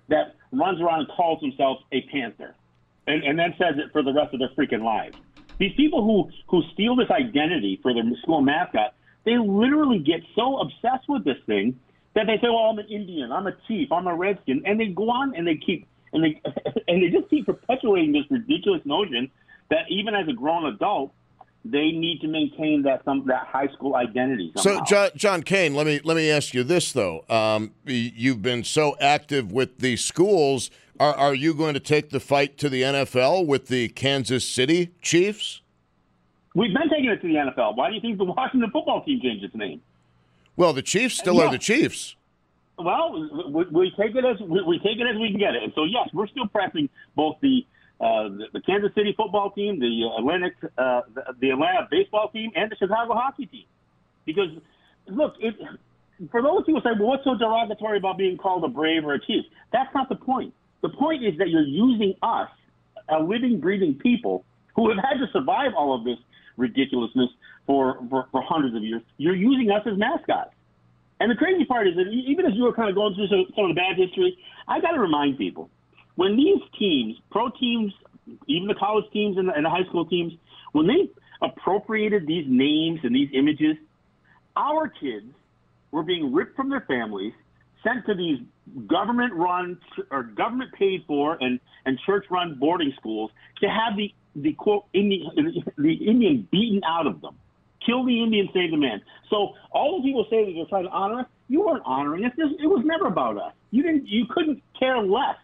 that 0.08 0.34
runs 0.52 0.80
around 0.80 1.00
and 1.00 1.08
calls 1.08 1.40
himself 1.40 1.78
a 1.92 2.02
panther 2.12 2.54
and, 3.06 3.22
and 3.22 3.38
then 3.38 3.54
says 3.58 3.76
it 3.76 3.92
for 3.92 4.02
the 4.02 4.12
rest 4.12 4.34
of 4.34 4.40
their 4.40 4.50
freaking 4.50 4.82
lives. 4.82 5.16
These 5.58 5.74
people 5.76 6.02
who 6.02 6.30
who 6.48 6.62
steal 6.72 6.96
this 6.96 7.10
identity 7.10 7.78
for 7.82 7.92
their 7.92 8.04
school 8.22 8.40
mascot, 8.40 8.94
they 9.24 9.36
literally 9.36 9.98
get 9.98 10.20
so 10.34 10.58
obsessed 10.58 11.08
with 11.08 11.24
this 11.24 11.36
thing 11.46 11.78
that 12.14 12.26
they 12.26 12.36
say, 12.36 12.48
"Well, 12.48 12.70
I'm 12.70 12.78
an 12.78 12.88
Indian, 12.88 13.30
I'm 13.30 13.46
a 13.46 13.54
chief, 13.68 13.92
I'm 13.92 14.06
a 14.06 14.14
redskin," 14.14 14.62
and 14.64 14.80
they 14.80 14.88
go 14.88 15.10
on 15.10 15.34
and 15.36 15.46
they 15.46 15.56
keep 15.56 15.86
and 16.12 16.24
they 16.24 16.40
and 16.88 17.02
they 17.02 17.10
just 17.10 17.28
keep 17.28 17.46
perpetuating 17.46 18.12
this 18.12 18.24
ridiculous 18.30 18.80
notion 18.84 19.30
that 19.68 19.84
even 19.88 20.14
as 20.14 20.26
a 20.28 20.32
grown 20.32 20.66
adult, 20.66 21.12
they 21.64 21.90
need 21.92 22.20
to 22.22 22.28
maintain 22.28 22.82
that 22.82 23.04
some 23.04 23.26
that 23.26 23.46
high 23.46 23.68
school 23.68 23.94
identity. 23.96 24.52
So. 24.56 24.80
John, 24.84 25.10
John 25.14 25.42
Kane, 25.42 25.74
let 25.74 25.86
me 25.86 26.00
let 26.04 26.16
me 26.16 26.30
ask 26.30 26.54
you 26.54 26.64
this 26.64 26.92
though. 26.92 27.24
Um, 27.28 27.72
you've 27.84 28.42
been 28.42 28.64
so 28.64 28.96
active 29.00 29.52
with 29.52 29.78
the 29.78 29.96
schools. 29.96 30.70
Are 30.98 31.14
are 31.14 31.34
you 31.34 31.54
going 31.54 31.74
to 31.74 31.80
take 31.80 32.10
the 32.10 32.20
fight 32.20 32.56
to 32.58 32.68
the 32.68 32.82
NFL 32.82 33.46
with 33.46 33.68
the 33.68 33.88
Kansas 33.88 34.46
City 34.48 34.92
Chiefs? 35.02 35.60
We've 36.54 36.72
been 36.72 36.88
taking 36.88 37.10
it 37.10 37.20
to 37.22 37.28
the 37.28 37.34
NFL. 37.34 37.76
Why 37.76 37.90
do 37.90 37.94
you 37.94 38.00
think 38.00 38.18
the 38.18 38.24
Washington 38.24 38.70
football 38.70 39.04
team 39.04 39.20
changed 39.22 39.44
its 39.44 39.54
name? 39.54 39.80
Well, 40.56 40.72
the 40.72 40.82
Chiefs 40.82 41.16
still 41.18 41.36
Yeah. 41.36 41.44
are 41.46 41.50
the 41.50 41.58
Chiefs. 41.58 42.16
Well, 42.76 43.12
we, 43.50 43.64
we 43.70 43.92
take 43.96 44.16
it 44.16 44.24
as 44.24 44.40
we, 44.40 44.62
we 44.62 44.78
take 44.78 44.98
it 44.98 45.06
as 45.06 45.16
we 45.20 45.30
can 45.30 45.38
get 45.38 45.54
it. 45.54 45.62
And 45.62 45.72
so, 45.74 45.84
yes, 45.84 46.08
we're 46.12 46.26
still 46.26 46.48
pressing 46.48 46.88
both 47.14 47.36
the 47.40 47.64
uh, 48.00 48.28
the, 48.28 48.44
the 48.54 48.60
Kansas 48.62 48.90
City 48.94 49.14
football 49.16 49.50
team, 49.50 49.78
the 49.78 50.10
Atlantic, 50.18 50.54
uh, 50.78 51.02
the, 51.14 51.22
the 51.40 51.50
Atlanta 51.50 51.86
baseball 51.90 52.30
team, 52.30 52.50
and 52.56 52.70
the 52.70 52.76
Chicago 52.76 53.14
hockey 53.14 53.46
team. 53.46 53.66
Because 54.24 54.48
look, 55.06 55.34
it, 55.40 55.54
for 56.30 56.42
those 56.42 56.64
people 56.64 56.80
say, 56.82 56.90
well, 56.98 57.08
what's 57.08 57.24
so 57.24 57.36
derogatory 57.36 57.98
about 57.98 58.18
being 58.18 58.36
called 58.36 58.64
a 58.64 58.68
brave 58.68 59.04
or 59.04 59.14
a 59.14 59.20
chief? 59.20 59.44
That's 59.72 59.92
not 59.94 60.08
the 60.08 60.16
point. 60.16 60.54
The 60.82 60.88
point 60.88 61.24
is 61.24 61.36
that 61.38 61.48
you're 61.50 61.62
using 61.62 62.14
us, 62.22 62.48
a 63.08 63.18
living, 63.22 63.60
breathing 63.60 63.94
people 63.94 64.44
who 64.76 64.88
have 64.88 64.98
had 64.98 65.18
to 65.18 65.26
survive 65.32 65.72
all 65.76 65.94
of 65.94 66.04
this 66.04 66.16
ridiculousness 66.56 67.28
for, 67.66 67.98
for, 68.08 68.28
for 68.32 68.42
hundreds 68.42 68.74
of 68.76 68.82
years. 68.82 69.02
You're 69.18 69.36
using 69.36 69.70
us 69.70 69.82
as 69.86 69.98
mascots. 69.98 70.54
And 71.20 71.30
the 71.30 71.34
crazy 71.34 71.66
part 71.66 71.86
is 71.86 71.96
that 71.96 72.08
even 72.08 72.46
as 72.46 72.52
you 72.54 72.62
were 72.62 72.72
kind 72.72 72.88
of 72.88 72.94
going 72.94 73.14
through 73.14 73.28
some, 73.28 73.44
some 73.54 73.64
of 73.66 73.76
the 73.76 73.80
bad 73.80 73.96
history, 73.96 74.38
I 74.66 74.80
got 74.80 74.92
to 74.92 75.00
remind 75.00 75.36
people 75.36 75.68
when 76.20 76.36
these 76.36 76.60
teams, 76.78 77.16
pro 77.30 77.48
teams, 77.48 77.94
even 78.46 78.68
the 78.68 78.74
college 78.74 79.06
teams 79.10 79.38
and 79.38 79.48
the, 79.48 79.54
and 79.54 79.64
the 79.64 79.70
high 79.70 79.84
school 79.88 80.04
teams, 80.04 80.34
when 80.72 80.86
they 80.86 81.08
appropriated 81.40 82.26
these 82.26 82.44
names 82.46 83.00
and 83.04 83.16
these 83.16 83.30
images, 83.32 83.74
our 84.54 84.86
kids 84.86 85.32
were 85.92 86.02
being 86.02 86.30
ripped 86.30 86.54
from 86.56 86.68
their 86.68 86.82
families, 86.82 87.32
sent 87.82 88.04
to 88.04 88.14
these 88.14 88.38
government 88.86 89.32
run 89.32 89.78
or 90.10 90.24
government 90.24 90.70
paid 90.74 91.02
for 91.06 91.38
and, 91.40 91.58
and 91.86 91.98
church 92.04 92.26
run 92.30 92.54
boarding 92.60 92.92
schools 92.98 93.30
to 93.62 93.66
have 93.70 93.96
the, 93.96 94.12
the 94.36 94.52
quote 94.52 94.84
Indian, 94.92 95.30
the 95.78 95.94
Indian 95.94 96.46
beaten 96.52 96.82
out 96.86 97.06
of 97.06 97.22
them. 97.22 97.34
Kill 97.86 98.04
the 98.04 98.22
Indian, 98.22 98.46
save 98.52 98.72
the 98.72 98.76
man. 98.76 99.00
So 99.30 99.54
all 99.72 99.96
those 99.96 100.04
people 100.04 100.26
say 100.28 100.44
that 100.44 100.52
they're 100.54 100.66
trying 100.66 100.84
to 100.84 100.90
honor 100.90 101.20
us. 101.20 101.26
You 101.48 101.62
weren't 101.62 101.82
honoring 101.86 102.26
us. 102.26 102.32
It 102.36 102.66
was 102.66 102.82
never 102.84 103.06
about 103.06 103.38
us. 103.38 103.54
You 103.70 103.82
didn't. 103.82 104.06
You 104.06 104.26
couldn't 104.26 104.62
care 104.78 104.98
less 104.98 105.36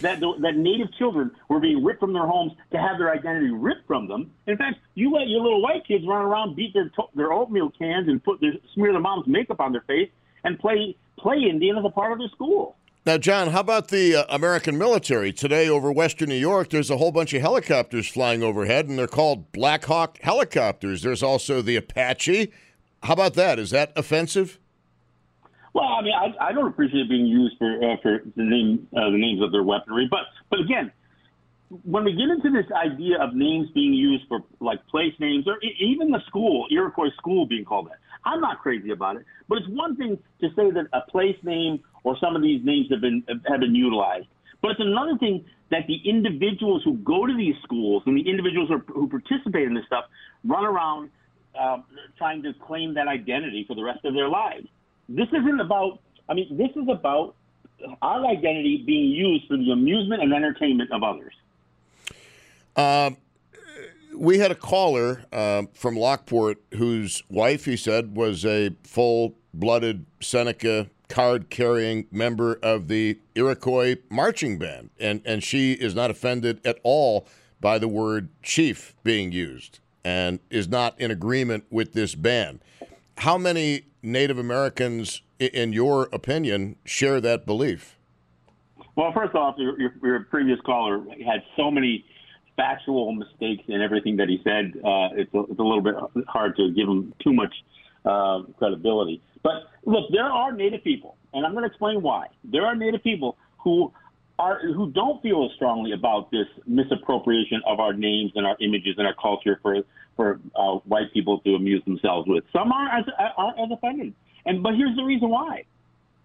that 0.00 0.20
the, 0.20 0.34
that 0.40 0.56
Native 0.56 0.92
children 0.98 1.30
were 1.48 1.60
being 1.60 1.84
ripped 1.84 2.00
from 2.00 2.12
their 2.12 2.26
homes 2.26 2.52
to 2.72 2.78
have 2.78 2.98
their 2.98 3.12
identity 3.12 3.50
ripped 3.50 3.86
from 3.86 4.08
them. 4.08 4.30
In 4.46 4.56
fact, 4.56 4.78
you 4.94 5.12
let 5.12 5.28
your 5.28 5.42
little 5.42 5.62
white 5.62 5.86
kids 5.86 6.04
run 6.06 6.22
around, 6.22 6.56
beat 6.56 6.74
their 6.74 6.90
their 7.14 7.32
oatmeal 7.32 7.70
cans, 7.70 8.08
and 8.08 8.22
put 8.22 8.40
their, 8.40 8.52
smear 8.74 8.92
their 8.92 9.00
mom's 9.00 9.26
makeup 9.26 9.60
on 9.60 9.72
their 9.72 9.82
face, 9.82 10.10
and 10.44 10.58
play 10.58 10.96
play 11.18 11.38
Indian 11.48 11.78
as 11.78 11.84
a 11.84 11.90
part 11.90 12.12
of 12.12 12.18
their 12.18 12.28
school. 12.28 12.76
Now, 13.06 13.18
John, 13.18 13.48
how 13.48 13.60
about 13.60 13.88
the 13.88 14.16
uh, 14.16 14.24
American 14.30 14.78
military? 14.78 15.30
Today 15.30 15.68
over 15.68 15.92
Western 15.92 16.30
New 16.30 16.36
York, 16.36 16.70
there's 16.70 16.88
a 16.88 16.96
whole 16.96 17.12
bunch 17.12 17.34
of 17.34 17.42
helicopters 17.42 18.08
flying 18.08 18.42
overhead, 18.42 18.88
and 18.88 18.98
they're 18.98 19.06
called 19.06 19.52
Black 19.52 19.84
Hawk 19.84 20.18
helicopters. 20.22 21.02
There's 21.02 21.22
also 21.22 21.60
the 21.60 21.76
Apache. 21.76 22.50
How 23.02 23.12
about 23.12 23.34
that? 23.34 23.58
Is 23.58 23.70
that 23.70 23.92
offensive? 23.94 24.58
Well, 25.74 25.86
I 25.86 26.02
mean, 26.02 26.14
I, 26.14 26.50
I 26.50 26.52
don't 26.52 26.68
appreciate 26.68 27.08
being 27.08 27.26
used 27.26 27.58
for 27.58 27.66
uh, 27.66 27.96
for 28.00 28.20
the 28.36 28.44
name 28.44 28.86
uh, 28.96 29.10
the 29.10 29.18
names 29.18 29.42
of 29.42 29.50
their 29.50 29.64
weaponry, 29.64 30.06
but 30.08 30.20
but 30.48 30.60
again, 30.60 30.92
when 31.82 32.04
we 32.04 32.12
get 32.12 32.30
into 32.30 32.50
this 32.50 32.70
idea 32.72 33.20
of 33.20 33.34
names 33.34 33.68
being 33.74 33.92
used 33.92 34.24
for 34.28 34.38
like 34.60 34.86
place 34.86 35.12
names 35.18 35.48
or 35.48 35.58
even 35.80 36.12
the 36.12 36.20
school 36.28 36.66
Iroquois 36.70 37.10
school 37.18 37.46
being 37.46 37.64
called 37.64 37.88
that, 37.88 37.98
I'm 38.24 38.40
not 38.40 38.60
crazy 38.60 38.92
about 38.92 39.16
it. 39.16 39.24
But 39.48 39.58
it's 39.58 39.68
one 39.68 39.96
thing 39.96 40.16
to 40.40 40.48
say 40.54 40.70
that 40.70 40.86
a 40.92 41.10
place 41.10 41.36
name 41.42 41.80
or 42.04 42.16
some 42.20 42.36
of 42.36 42.42
these 42.42 42.64
names 42.64 42.86
have 42.90 43.00
been 43.00 43.24
have 43.48 43.58
been 43.60 43.74
utilized, 43.74 44.28
but 44.62 44.70
it's 44.70 44.80
another 44.80 45.18
thing 45.18 45.44
that 45.72 45.88
the 45.88 45.98
individuals 46.08 46.82
who 46.84 46.98
go 46.98 47.26
to 47.26 47.36
these 47.36 47.56
schools 47.64 48.04
and 48.06 48.16
the 48.16 48.30
individuals 48.30 48.68
who, 48.68 48.78
who 48.92 49.08
participate 49.08 49.66
in 49.66 49.74
this 49.74 49.86
stuff 49.86 50.04
run 50.44 50.64
around 50.64 51.10
uh, 51.58 51.78
trying 52.16 52.44
to 52.44 52.52
claim 52.64 52.94
that 52.94 53.08
identity 53.08 53.64
for 53.66 53.74
the 53.74 53.82
rest 53.82 54.04
of 54.04 54.14
their 54.14 54.28
lives. 54.28 54.68
This 55.08 55.28
isn't 55.28 55.60
about, 55.60 56.00
I 56.28 56.34
mean, 56.34 56.56
this 56.56 56.70
is 56.70 56.88
about 56.88 57.34
our 58.00 58.24
identity 58.26 58.82
being 58.86 59.10
used 59.10 59.46
for 59.46 59.56
the 59.56 59.70
amusement 59.70 60.22
and 60.22 60.32
entertainment 60.32 60.90
of 60.92 61.02
others. 61.02 61.34
Um, 62.76 63.16
we 64.16 64.38
had 64.38 64.50
a 64.50 64.54
caller 64.54 65.24
uh, 65.32 65.64
from 65.74 65.96
Lockport 65.96 66.58
whose 66.74 67.22
wife, 67.28 67.64
he 67.64 67.76
said, 67.76 68.16
was 68.16 68.44
a 68.44 68.70
full 68.84 69.34
blooded 69.52 70.06
Seneca 70.20 70.88
card 71.08 71.50
carrying 71.50 72.06
member 72.10 72.58
of 72.62 72.88
the 72.88 73.18
Iroquois 73.34 73.96
marching 74.08 74.58
band. 74.58 74.90
And, 74.98 75.20
and 75.24 75.42
she 75.42 75.72
is 75.72 75.94
not 75.94 76.10
offended 76.10 76.60
at 76.66 76.78
all 76.82 77.26
by 77.60 77.78
the 77.78 77.88
word 77.88 78.28
chief 78.42 78.94
being 79.02 79.32
used 79.32 79.80
and 80.04 80.38
is 80.50 80.68
not 80.68 80.98
in 81.00 81.10
agreement 81.10 81.64
with 81.70 81.92
this 81.92 82.14
ban. 82.14 82.60
How 83.18 83.38
many 83.38 83.82
Native 84.02 84.38
Americans, 84.38 85.22
in 85.38 85.72
your 85.72 86.08
opinion, 86.12 86.76
share 86.84 87.20
that 87.20 87.46
belief? 87.46 87.96
Well, 88.96 89.12
first 89.12 89.34
off, 89.34 89.56
your, 89.58 89.78
your, 90.02 90.20
previous 90.24 90.60
caller 90.64 91.04
had 91.24 91.42
so 91.56 91.70
many 91.70 92.04
factual 92.56 93.12
mistakes 93.12 93.64
in 93.66 93.80
everything 93.80 94.16
that 94.16 94.28
he 94.28 94.40
said. 94.44 94.72
Uh, 94.84 95.08
it's, 95.16 95.32
a, 95.34 95.40
it's 95.50 95.58
a 95.58 95.62
little 95.62 95.80
bit 95.80 95.94
hard 96.28 96.56
to 96.56 96.70
give 96.70 96.88
him 96.88 97.12
too 97.22 97.32
much 97.32 97.52
uh, 98.04 98.42
credibility. 98.58 99.20
But 99.42 99.64
look, 99.84 100.04
there 100.12 100.24
are 100.24 100.52
Native 100.52 100.84
people, 100.84 101.16
and 101.32 101.44
I'm 101.44 101.52
going 101.52 101.64
to 101.64 101.68
explain 101.68 102.02
why. 102.02 102.26
There 102.44 102.64
are 102.64 102.76
Native 102.76 103.02
people 103.02 103.36
who 103.58 103.92
are 104.38 104.60
who 104.60 104.90
don't 104.90 105.22
feel 105.22 105.44
as 105.44 105.54
strongly 105.54 105.92
about 105.92 106.30
this 106.30 106.46
misappropriation 106.66 107.62
of 107.66 107.78
our 107.78 107.92
names 107.92 108.32
and 108.34 108.46
our 108.46 108.56
images 108.60 108.94
and 108.98 109.06
our 109.06 109.14
culture 109.14 109.58
for 109.62 109.76
for 110.16 110.40
uh, 110.56 110.74
white 110.86 111.12
people 111.12 111.40
to 111.40 111.54
amuse 111.54 111.84
themselves 111.84 112.28
with. 112.28 112.44
Some 112.52 112.72
are 112.72 112.88
as 112.98 113.04
are 113.36 113.50
as 113.50 113.70
offended, 113.70 114.14
and 114.44 114.62
but 114.62 114.74
here's 114.74 114.96
the 114.96 115.04
reason 115.04 115.28
why. 115.30 115.64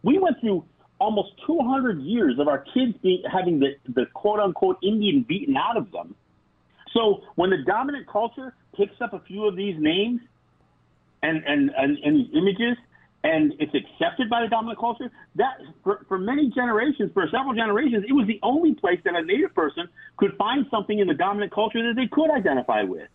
We 0.01 0.17
went 0.17 0.39
through 0.39 0.63
almost 0.99 1.29
200 1.45 2.01
years 2.01 2.39
of 2.39 2.47
our 2.47 2.59
kids 2.73 2.93
be, 3.01 3.23
having 3.31 3.59
the, 3.59 3.75
the 3.93 4.05
quote 4.13 4.39
unquote 4.39 4.77
Indian 4.83 5.25
beaten 5.27 5.55
out 5.55 5.77
of 5.77 5.91
them. 5.91 6.15
So 6.93 7.21
when 7.35 7.49
the 7.49 7.63
dominant 7.65 8.07
culture 8.07 8.53
picks 8.75 8.99
up 9.01 9.13
a 9.13 9.19
few 9.19 9.47
of 9.47 9.55
these 9.55 9.75
names 9.77 10.21
and 11.21 11.43
and 11.45 11.69
and, 11.77 11.97
and 11.99 12.15
these 12.15 12.33
images 12.33 12.77
and 13.23 13.53
it's 13.59 13.73
accepted 13.75 14.29
by 14.29 14.41
the 14.41 14.47
dominant 14.47 14.79
culture, 14.79 15.11
that 15.35 15.57
for, 15.83 16.05
for 16.07 16.17
many 16.17 16.49
generations, 16.49 17.11
for 17.13 17.27
several 17.31 17.53
generations, 17.53 18.05
it 18.07 18.13
was 18.13 18.25
the 18.27 18.39
only 18.43 18.73
place 18.73 18.99
that 19.03 19.15
a 19.15 19.23
native 19.23 19.53
person 19.53 19.87
could 20.17 20.31
find 20.37 20.65
something 20.71 20.99
in 20.99 21.07
the 21.07 21.13
dominant 21.13 21.53
culture 21.53 21.81
that 21.85 21.95
they 21.95 22.07
could 22.07 22.31
identify 22.31 22.83
with. 22.83 23.09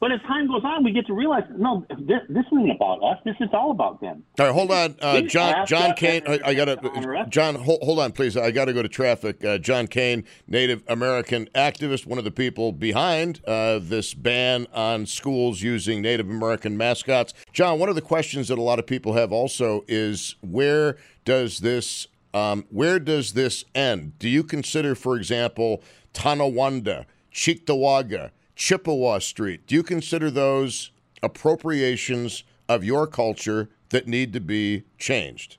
But 0.00 0.12
as 0.12 0.20
time 0.22 0.46
goes 0.46 0.62
on, 0.64 0.84
we 0.84 0.92
get 0.92 1.06
to 1.08 1.12
realize, 1.12 1.42
no, 1.56 1.84
this, 1.90 2.20
this 2.28 2.44
isn't 2.52 2.70
about 2.70 3.02
us. 3.02 3.18
This 3.24 3.34
is 3.40 3.48
all 3.52 3.72
about 3.72 4.00
them. 4.00 4.22
All 4.38 4.46
right, 4.46 4.54
hold 4.54 4.70
on, 4.70 4.94
uh, 5.00 5.22
John. 5.22 5.66
John 5.66 5.94
Kane, 5.94 6.22
I, 6.26 6.38
I 6.44 6.54
got 6.54 6.66
to. 6.66 7.26
John, 7.28 7.56
hold, 7.56 7.82
hold, 7.82 7.98
on, 7.98 8.12
please. 8.12 8.36
I 8.36 8.52
got 8.52 8.66
to 8.66 8.72
go 8.72 8.82
to 8.82 8.88
traffic. 8.88 9.44
Uh, 9.44 9.58
John 9.58 9.88
Kane, 9.88 10.24
Native 10.46 10.84
American 10.86 11.48
activist, 11.54 12.06
one 12.06 12.16
of 12.16 12.24
the 12.24 12.30
people 12.30 12.70
behind 12.70 13.40
uh, 13.44 13.80
this 13.82 14.14
ban 14.14 14.68
on 14.72 15.04
schools 15.06 15.62
using 15.62 16.00
Native 16.00 16.30
American 16.30 16.76
mascots. 16.76 17.34
John, 17.52 17.80
one 17.80 17.88
of 17.88 17.96
the 17.96 18.02
questions 18.02 18.48
that 18.48 18.58
a 18.58 18.62
lot 18.62 18.78
of 18.78 18.86
people 18.86 19.14
have 19.14 19.32
also 19.32 19.84
is 19.88 20.36
where 20.42 20.96
does 21.24 21.58
this 21.58 22.06
um, 22.34 22.66
where 22.70 23.00
does 23.00 23.32
this 23.32 23.64
end? 23.74 24.18
Do 24.18 24.28
you 24.28 24.44
consider, 24.44 24.94
for 24.94 25.16
example, 25.16 25.82
Tonawanda, 26.12 27.06
Cheektowaga, 27.32 28.30
Chippewa 28.58 29.20
Street. 29.20 29.66
Do 29.66 29.74
you 29.76 29.82
consider 29.82 30.30
those 30.30 30.90
appropriations 31.22 32.42
of 32.68 32.84
your 32.84 33.06
culture 33.06 33.70
that 33.90 34.06
need 34.06 34.32
to 34.34 34.40
be 34.40 34.82
changed? 34.98 35.56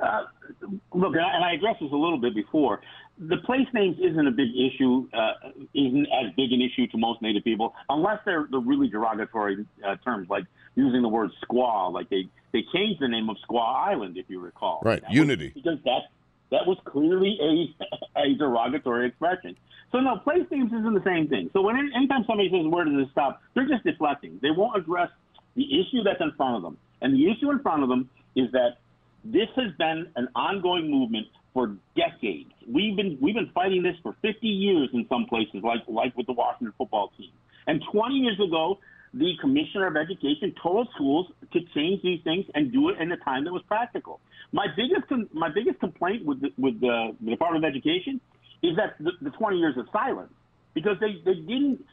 Uh, 0.00 0.24
look, 0.94 1.14
and 1.14 1.44
I 1.44 1.52
addressed 1.52 1.80
this 1.80 1.92
a 1.92 1.96
little 1.96 2.18
bit 2.18 2.34
before. 2.34 2.80
The 3.18 3.36
place 3.38 3.66
names 3.72 3.98
isn't 3.98 4.26
a 4.26 4.30
big 4.30 4.48
issue, 4.56 5.08
uh, 5.12 5.50
isn't 5.74 6.06
as 6.06 6.32
big 6.34 6.52
an 6.52 6.60
issue 6.60 6.86
to 6.88 6.98
most 6.98 7.22
Native 7.22 7.44
people, 7.44 7.74
unless 7.88 8.18
they're 8.24 8.48
the 8.50 8.58
really 8.58 8.88
derogatory 8.88 9.64
uh, 9.86 9.96
terms, 9.96 10.28
like 10.28 10.44
using 10.74 11.02
the 11.02 11.08
word 11.08 11.30
squaw. 11.44 11.92
Like 11.92 12.08
they 12.10 12.28
they 12.52 12.64
changed 12.74 13.00
the 13.00 13.08
name 13.08 13.28
of 13.30 13.36
Squaw 13.48 13.88
Island, 13.88 14.16
if 14.18 14.26
you 14.28 14.40
recall. 14.40 14.80
Right, 14.84 15.02
that 15.02 15.12
unity. 15.12 15.52
because 15.54 15.78
that 15.84 16.02
that 16.50 16.66
was 16.66 16.78
clearly 16.84 17.38
a 17.42 18.18
a 18.20 18.34
derogatory 18.34 19.08
expression. 19.08 19.56
So 19.92 20.00
no, 20.00 20.16
place 20.18 20.42
names 20.50 20.72
isn't 20.72 20.94
the 20.94 21.04
same 21.04 21.28
thing. 21.28 21.50
So 21.52 21.62
when 21.62 21.76
anytime 21.94 22.24
somebody 22.26 22.50
says 22.50 22.66
where 22.66 22.84
does 22.84 22.94
this 22.96 23.08
stop, 23.12 23.42
they're 23.54 23.68
just 23.68 23.84
deflecting. 23.84 24.38
They 24.42 24.50
won't 24.50 24.76
address 24.76 25.10
the 25.54 25.64
issue 25.64 26.02
that's 26.02 26.20
in 26.20 26.32
front 26.36 26.56
of 26.56 26.62
them. 26.62 26.76
And 27.00 27.14
the 27.14 27.30
issue 27.30 27.50
in 27.50 27.60
front 27.60 27.82
of 27.82 27.88
them 27.88 28.08
is 28.34 28.50
that 28.52 28.78
this 29.24 29.48
has 29.56 29.72
been 29.78 30.08
an 30.16 30.28
ongoing 30.34 30.90
movement 30.90 31.26
for 31.52 31.76
decades. 31.96 32.50
We've 32.68 32.96
been 32.96 33.18
we've 33.20 33.34
been 33.34 33.50
fighting 33.54 33.82
this 33.82 33.96
for 34.02 34.14
50 34.22 34.46
years 34.46 34.90
in 34.92 35.06
some 35.08 35.26
places, 35.26 35.62
like 35.62 35.82
like 35.88 36.16
with 36.16 36.26
the 36.26 36.32
Washington 36.32 36.74
football 36.76 37.12
team. 37.16 37.30
And 37.66 37.82
20 37.90 38.14
years 38.14 38.38
ago, 38.38 38.78
the 39.18 39.32
Commissioner 39.40 39.86
of 39.86 39.96
Education 39.96 40.54
told 40.62 40.88
schools 40.94 41.26
to 41.52 41.60
change 41.74 42.02
these 42.02 42.20
things 42.22 42.44
and 42.54 42.72
do 42.72 42.90
it 42.90 43.00
in 43.00 43.10
a 43.12 43.16
time 43.18 43.44
that 43.44 43.52
was 43.52 43.62
practical. 43.66 44.20
My 44.52 44.66
biggest 44.76 45.10
my 45.32 45.48
biggest 45.48 45.80
complaint 45.80 46.24
with 46.24 46.40
the, 46.40 46.52
with 46.58 46.80
the, 46.80 47.16
the 47.20 47.30
Department 47.30 47.64
of 47.64 47.70
Education 47.70 48.20
is 48.62 48.76
that 48.76 48.96
the, 49.00 49.12
the 49.22 49.30
20 49.30 49.56
years 49.56 49.76
of 49.76 49.86
silence 49.92 50.32
because 50.74 50.96
they, 51.00 51.20
they 51.24 51.40
didn't 51.40 51.84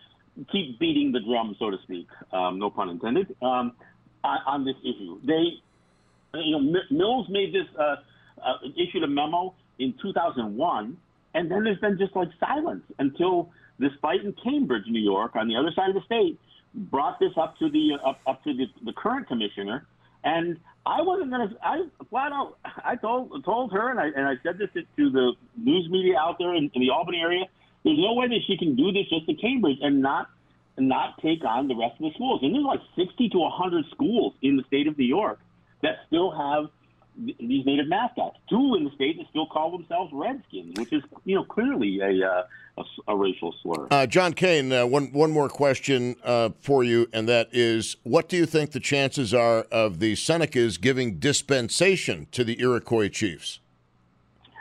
keep 0.51 0.80
beating 0.80 1.12
the 1.12 1.20
drum, 1.22 1.56
so 1.60 1.70
to 1.70 1.77
speak, 1.84 2.08
um, 2.34 2.60
no 2.60 2.70
pun 2.70 2.89
intended, 2.89 3.36
um, 3.42 3.72
on, 4.24 4.39
on, 4.46 4.65
this 4.65 4.75
issue. 4.82 5.20
They, 5.25 5.60
you 6.39 6.51
know, 6.51 6.82
Mills 6.92 7.27
made 7.30 7.53
this, 7.53 7.68
uh, 7.80 7.96
uh, 8.44 8.58
issued 8.75 9.03
a 9.03 9.08
memo 9.08 9.53
in 9.80 9.94
2001 10.01 10.98
and 11.34 11.50
then 11.50 11.63
there's 11.63 11.80
been 11.80 11.98
just 11.98 12.15
like 12.15 12.30
silence 12.39 12.84
until 13.00 13.50
this 13.80 13.92
fight 14.01 14.24
in 14.24 14.34
Cambridge, 14.44 14.84
New 14.88 15.01
York, 15.01 15.36
on 15.36 15.48
the 15.48 15.56
other 15.56 15.72
side 15.75 15.89
of 15.89 15.96
the 15.96 16.03
state, 16.06 16.39
brought 16.74 17.20
this 17.20 17.32
up 17.38 17.58
to 17.60 17.70
the 17.70 17.98
up, 18.06 18.20
up 18.27 18.44
to 18.44 18.53
the, 18.53 18.65
the 18.86 18.94
current 18.94 19.27
commissioner, 19.27 19.86
and 20.24 20.58
I 20.86 21.01
wasn't 21.01 21.32
gonna. 21.32 21.50
I 21.63 21.86
flat 22.10 22.32
out. 22.32 22.58
I 22.84 22.96
told 22.96 23.44
told 23.46 23.72
her, 23.72 23.92
and 23.92 24.00
I 24.00 24.08
and 24.08 24.27
I 24.27 24.36
said 24.44 24.58
this 24.58 24.70
to 24.74 25.10
the 25.10 25.34
news 25.58 25.88
media 25.89 26.18
out 26.18 26.38
there 26.39 26.53
in, 26.56 26.70
in 26.74 26.82
the 26.82 26.89
Albany 26.89 27.20
area. 27.20 27.46
There's 27.84 28.00
no 28.00 28.13
way 28.13 28.27
that 28.27 28.39
she 28.48 28.58
can 28.58 28.75
do 28.75 28.92
this 28.92 29.10
just 29.10 29.25
to 29.27 29.34
Cambridge 29.36 29.77
and 29.82 30.01
not 30.01 30.30
not 30.77 31.22
take 31.22 31.44
on 31.46 31.68
the 31.68 31.75
rest 31.75 31.96
of 32.00 32.06
the 32.06 32.12
schools. 32.15 32.39
And 32.42 32.53
there's 32.53 32.65
like 32.65 32.82
60 32.96 33.30
to 33.30 33.38
100 33.38 33.86
schools 33.92 34.34
in 34.42 34.58
the 34.58 34.63
state 34.63 34.88
of 34.88 34.98
New 34.98 35.06
York 35.06 35.39
that 35.84 35.98
still 36.08 36.32
have 36.32 36.65
these 37.17 37.65
native 37.65 37.88
mascots. 37.88 38.38
Two 38.50 38.75
in 38.75 38.86
the 38.86 38.91
state 38.96 39.17
that 39.17 39.27
still 39.29 39.46
call 39.46 39.72
themselves 39.72 40.12
Redskins, 40.13 40.79
which 40.79 40.91
is 40.93 41.03
you 41.25 41.36
know 41.36 41.43
clearly 41.43 42.00
a 42.00 42.27
uh, 42.27 42.43
a, 42.77 43.12
a, 43.12 43.15
racial 43.15 43.53
slur. 43.62 43.88
Uh, 43.91 44.08
John 44.08 44.34
Kane, 44.34 44.72
uh, 44.72 44.86
one 44.86 45.12
one 45.12 45.32
more 45.32 45.50
question 45.50 46.15
uh, 46.24 46.50
for 46.60 46.84
you, 46.84 47.08
and 47.13 47.27
that 47.29 47.50
is, 47.51 47.98
what 48.03 48.29
do 48.29 48.38
you 48.38 48.46
think 48.46 48.72
the 48.72 48.79
chances 48.79 49.34
are 49.34 49.62
of 49.72 50.00
the 50.00 50.13
Senecas 50.13 50.79
giving 50.79 51.20
dispensation 51.20 52.27
to 52.32 52.43
the 52.43 52.60
Iroquois 52.60 53.10
chiefs? 53.10 53.60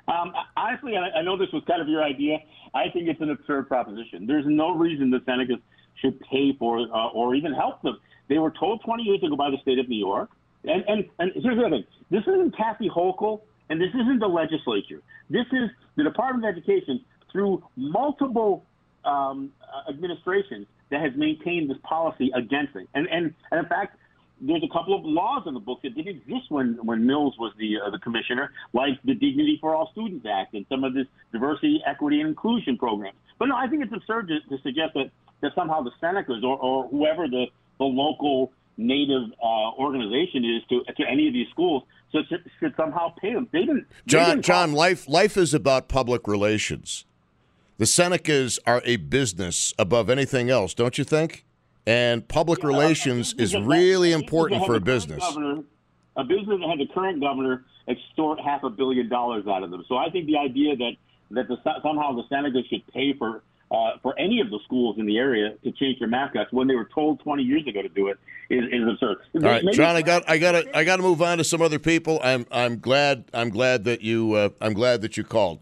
Um, 0.09 0.33
honestly, 0.57 0.97
I, 0.97 1.21
I 1.21 1.23
know 1.23 1.37
this 1.37 1.53
was 1.53 1.63
kind 1.67 1.81
of 1.81 1.89
your 1.89 2.03
idea. 2.03 2.39
I 2.75 2.89
think 2.91 3.09
it's 3.09 3.21
an 3.21 3.31
absurd 3.31 3.69
proposition. 3.69 4.27
There's 4.27 4.47
no 4.47 4.75
reason 4.75 5.11
the 5.11 5.21
Senecas 5.21 5.61
should 5.97 6.21
pay 6.21 6.55
for 6.59 6.81
uh, 6.81 7.09
or 7.09 7.35
even 7.35 7.53
help 7.53 7.83
them. 7.83 7.99
They 8.29 8.39
were 8.39 8.51
told 8.51 8.83
20 8.83 9.03
years 9.03 9.23
ago 9.23 9.37
by 9.37 9.51
the 9.51 9.59
state 9.63 9.79
of 9.79 9.89
New 9.89 9.99
York. 9.99 10.31
And, 10.65 10.85
and, 10.87 11.05
and 11.19 11.33
here's 11.35 11.57
the 11.57 11.65
other 11.65 11.77
thing 11.77 11.87
this 12.11 12.23
isn't 12.23 12.57
Kathy 12.57 12.89
Hochul, 12.89 13.41
and 13.69 13.81
this 13.81 13.91
isn't 13.91 14.19
the 14.19 14.29
legislature. 14.29 15.03
This 15.31 15.47
is 15.53 15.71
the 15.97 16.05
Department 16.05 16.45
of 16.45 16.57
Education 16.57 17.05
through 17.31 17.65
multiple 17.77 18.65
um, 19.05 19.53
uh, 19.63 19.91
administrations 19.91 20.67
that 20.91 21.01
has 21.01 21.13
maintained 21.17 21.71
this 21.71 21.79
policy 21.83 22.31
against 22.35 22.77
it. 22.77 22.87
And, 22.95 23.09
and, 23.09 23.35
and 23.51 23.61
in 23.61 23.67
fact, 23.67 23.97
there's 24.41 24.63
a 24.63 24.73
couple 24.73 24.95
of 24.95 25.05
laws 25.05 25.45
in 25.47 25.55
the 25.55 25.61
book 25.61 25.81
that 25.83 25.95
didn't 25.95 26.17
exist 26.17 26.51
when, 26.51 26.79
when 26.83 27.07
Mills 27.07 27.35
was 27.39 27.53
the 27.59 27.79
uh, 27.79 27.91
the 27.91 27.99
commissioner, 27.99 28.53
like 28.73 29.01
the 29.05 29.15
Dignity 29.15 29.57
for 29.61 29.75
All 29.75 29.89
Students 29.93 30.27
Act 30.29 30.55
and 30.55 30.67
some 30.69 30.83
of 30.85 30.95
this 30.95 31.07
diversity, 31.33 31.81
equity, 31.87 32.21
and 32.21 32.29
inclusion 32.29 32.77
programs. 32.77 33.17
But 33.39 33.47
no, 33.47 33.57
I 33.57 33.69
think 33.69 33.85
it's 33.85 33.93
absurd 33.93 34.29
to, 34.29 34.41
to 34.57 34.63
suggest 34.63 34.95
that, 34.95 35.11
that 35.43 35.53
somehow 35.55 35.83
the 35.83 35.93
Senecas 36.03 36.43
or, 36.43 36.59
or 36.59 36.89
whoever 36.89 37.29
the, 37.29 37.47
the 37.79 37.85
local 37.85 38.53
native 38.77 39.31
uh, 39.43 39.73
organization 39.79 40.45
is 40.45 40.63
to 40.69 40.93
to 40.95 41.09
any 41.09 41.29
of 41.29 41.35
these 41.35 41.49
schools 41.51 41.85
so 42.13 42.21
should, 42.29 42.49
should 42.61 42.75
somehow 42.77 43.15
pay 43.21 43.33
them. 43.33 43.49
They 43.53 43.61
didn't. 43.61 43.87
John, 44.07 44.25
they 44.25 44.31
didn't 44.35 44.45
John, 44.45 44.73
life 44.73 45.09
life 45.09 45.37
is 45.37 45.55
about 45.55 45.89
public 45.89 46.29
relations. 46.29 47.05
The 47.79 47.87
Senecas 47.87 48.59
are 48.67 48.83
a 48.85 48.97
business 48.97 49.75
above 49.79 50.11
anything 50.11 50.51
else, 50.51 50.75
don't 50.75 50.99
you 50.99 51.05
think? 51.05 51.45
And 51.87 52.29
public 52.29 52.61
yeah, 52.61 52.69
relations 52.69 53.35
is 53.35 53.57
really 53.57 54.13
important 54.13 54.65
for 54.67 54.77
a 54.77 54.81
business. 54.81 55.19
Governor, 55.19 55.63
a 56.17 56.23
business 56.23 56.61
that 56.61 56.69
had 56.69 56.79
the 56.79 56.93
current 56.95 57.21
governor 57.21 57.65
extort 57.89 58.41
half 58.41 58.63
a 58.63 58.71
billion 58.71 59.09
dollars 59.09 59.47
out 59.49 59.63
of 59.63 59.71
them. 59.71 59.85
So 59.89 59.97
I 59.97 60.11
think 60.11 60.27
the 60.27 60.37
idea 60.37 60.77
that 60.77 60.93
that 61.33 61.49
the, 61.49 61.57
somehow 61.83 62.13
the 62.13 62.23
Senecas 62.31 62.69
should 62.69 62.87
pay 62.89 63.15
for 63.15 63.43
uh, 63.73 63.93
for 64.03 64.19
any 64.19 64.41
of 64.41 64.51
the 64.51 64.59
schools 64.65 64.97
in 64.99 65.07
the 65.07 65.17
area 65.17 65.55
to 65.65 65.73
change 65.73 65.99
their 65.99 66.09
mascots 66.09 66.53
when 66.53 66.69
they 66.69 66.75
were 66.75 66.89
told 66.95 67.21
20 67.21 67.43
years 67.43 67.67
ago 67.67 67.81
to 67.81 67.89
do 67.89 68.09
it 68.09 68.19
is, 68.51 68.65
is 68.71 68.87
absurd. 68.87 69.19
All 69.35 69.41
right, 69.41 69.65
Maybe 69.65 69.77
John, 69.77 69.97
I 69.97 70.03
got, 70.03 70.29
I 70.29 70.37
got, 70.39 70.53
to, 70.53 70.77
I 70.77 70.85
got 70.85 70.97
to 70.97 71.03
move 71.03 71.23
on 71.23 71.39
to 71.39 71.45
some 71.45 71.63
other 71.63 71.79
people. 71.79 72.21
I'm, 72.23 72.47
I'm 72.51 72.79
glad, 72.79 73.25
I'm 73.33 73.49
glad 73.49 73.85
that 73.85 74.03
you, 74.03 74.35
uh, 74.35 74.51
I'm 74.61 74.75
glad 74.75 75.01
that 75.01 75.17
you 75.17 75.25
called. 75.25 75.61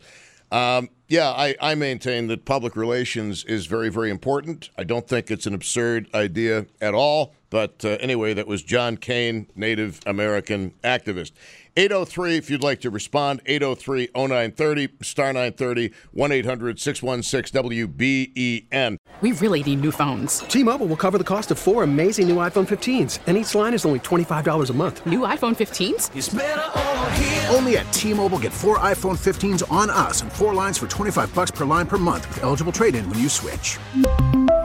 Um, 0.50 0.88
yeah, 1.06 1.28
I, 1.30 1.54
I 1.60 1.74
maintain 1.76 2.26
that 2.26 2.44
public 2.44 2.74
relations 2.74 3.44
is 3.44 3.66
very, 3.66 3.88
very 3.88 4.10
important. 4.10 4.70
I 4.76 4.82
don't 4.82 5.06
think 5.06 5.30
it's 5.30 5.46
an 5.46 5.54
absurd 5.54 6.08
idea 6.12 6.66
at 6.80 6.94
all. 6.94 7.34
But 7.50 7.84
uh, 7.84 7.90
anyway, 8.00 8.34
that 8.34 8.46
was 8.46 8.62
John 8.62 8.96
Kane, 8.96 9.48
Native 9.56 10.00
American 10.06 10.72
activist. 10.84 11.32
803 11.80 12.36
if 12.36 12.50
you'd 12.50 12.62
like 12.62 12.82
to 12.82 12.90
respond 12.90 13.40
803 13.46 14.10
0930 14.14 14.88
star 15.00 15.32
930 15.32 15.94
1-800-616 16.14 18.66
WBEN. 18.68 18.96
We 19.22 19.32
really 19.32 19.62
need 19.62 19.80
new 19.80 19.90
phones. 19.90 20.40
T-Mobile 20.40 20.86
will 20.86 20.98
cover 20.98 21.16
the 21.16 21.24
cost 21.24 21.50
of 21.50 21.58
four 21.58 21.82
amazing 21.82 22.28
new 22.28 22.36
iPhone 22.36 22.68
15s, 22.68 23.20
and 23.26 23.38
each 23.38 23.54
line 23.54 23.72
is 23.72 23.86
only 23.86 24.00
$25 24.00 24.68
a 24.68 24.72
month. 24.74 25.06
New 25.06 25.20
iPhone 25.20 25.56
15s? 25.56 27.54
Only 27.54 27.78
at 27.78 27.90
T-Mobile 27.94 28.38
get 28.38 28.52
four 28.52 28.78
iPhone 28.78 29.16
15s 29.16 29.62
on 29.72 29.88
us 29.88 30.20
and 30.20 30.30
four 30.30 30.52
lines 30.52 30.76
for 30.76 30.86
25 30.86 31.34
bucks 31.34 31.50
per 31.50 31.64
line 31.64 31.86
per 31.86 31.96
month 31.96 32.28
with 32.28 32.42
eligible 32.42 32.72
trade-in 32.72 33.08
when 33.08 33.18
you 33.18 33.30
switch. 33.30 33.78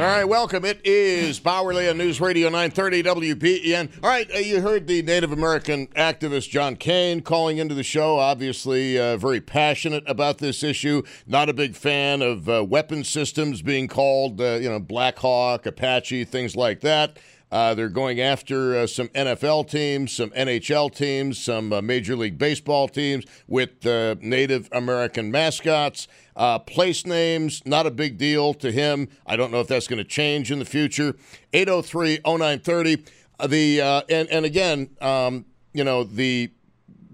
All 0.00 0.06
right, 0.06 0.24
welcome. 0.24 0.64
It 0.64 0.80
is 0.82 1.38
Bauerle 1.40 1.90
on 1.90 1.98
News 1.98 2.22
Radio 2.22 2.48
930 2.48 3.02
WBEN. 3.02 4.02
All 4.02 4.08
right, 4.08 4.26
uh, 4.34 4.38
you 4.38 4.62
heard 4.62 4.86
the 4.86 5.02
Native 5.02 5.30
American 5.30 5.88
activist 5.88 6.48
John 6.48 6.76
Kane 6.76 7.20
calling 7.20 7.58
into 7.58 7.74
the 7.74 7.82
show. 7.82 8.18
Obviously, 8.18 8.98
uh, 8.98 9.18
very 9.18 9.42
passionate 9.42 10.02
about 10.06 10.38
this 10.38 10.62
issue. 10.62 11.02
Not 11.26 11.50
a 11.50 11.52
big 11.52 11.76
fan 11.76 12.22
of 12.22 12.48
uh, 12.48 12.64
weapon 12.64 13.04
systems 13.04 13.60
being 13.60 13.88
called, 13.88 14.40
uh, 14.40 14.54
you 14.54 14.70
know, 14.70 14.78
Black 14.80 15.18
Hawk, 15.18 15.66
Apache, 15.66 16.24
things 16.24 16.56
like 16.56 16.80
that. 16.80 17.18
Uh, 17.50 17.74
they're 17.74 17.88
going 17.88 18.20
after 18.20 18.76
uh, 18.76 18.86
some 18.86 19.08
NFL 19.08 19.68
teams, 19.68 20.12
some 20.12 20.30
NHL 20.30 20.94
teams, 20.94 21.38
some 21.38 21.72
uh, 21.72 21.82
Major 21.82 22.16
League 22.16 22.38
Baseball 22.38 22.88
teams 22.88 23.24
with 23.48 23.84
uh, 23.86 24.16
Native 24.20 24.68
American 24.72 25.30
mascots. 25.30 26.06
Uh, 26.36 26.58
place 26.58 27.04
names, 27.04 27.62
not 27.66 27.86
a 27.86 27.90
big 27.90 28.16
deal 28.16 28.54
to 28.54 28.70
him. 28.70 29.08
I 29.26 29.36
don't 29.36 29.50
know 29.50 29.60
if 29.60 29.68
that's 29.68 29.88
going 29.88 29.98
to 29.98 30.08
change 30.08 30.50
in 30.50 30.58
the 30.58 30.64
future. 30.64 31.16
803 31.52 32.20
0930. 32.24 33.04
Uh, 33.38 33.46
the, 33.46 33.80
and, 34.08 34.28
and 34.28 34.44
again, 34.44 34.90
um, 35.00 35.44
you 35.72 35.84
know, 35.84 36.04
the 36.04 36.50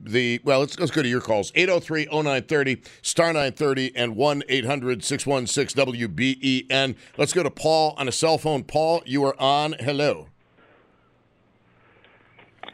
the 0.06 0.40
well 0.44 0.60
let's, 0.60 0.78
let's 0.78 0.92
go 0.92 1.02
to 1.02 1.08
your 1.08 1.20
calls. 1.20 1.50
803-0930 1.52 2.84
star 3.02 3.26
930 3.28 3.94
and 3.96 4.16
1-800-616-wben 4.16 6.96
let's 7.16 7.32
go 7.32 7.42
to 7.42 7.50
paul 7.50 7.94
on 7.98 8.06
a 8.08 8.12
cell 8.12 8.36
phone. 8.38 8.62
Paul 8.64 9.02
you 9.04 9.24
are 9.24 9.34
on. 9.40 9.74
Hello. 9.80 10.28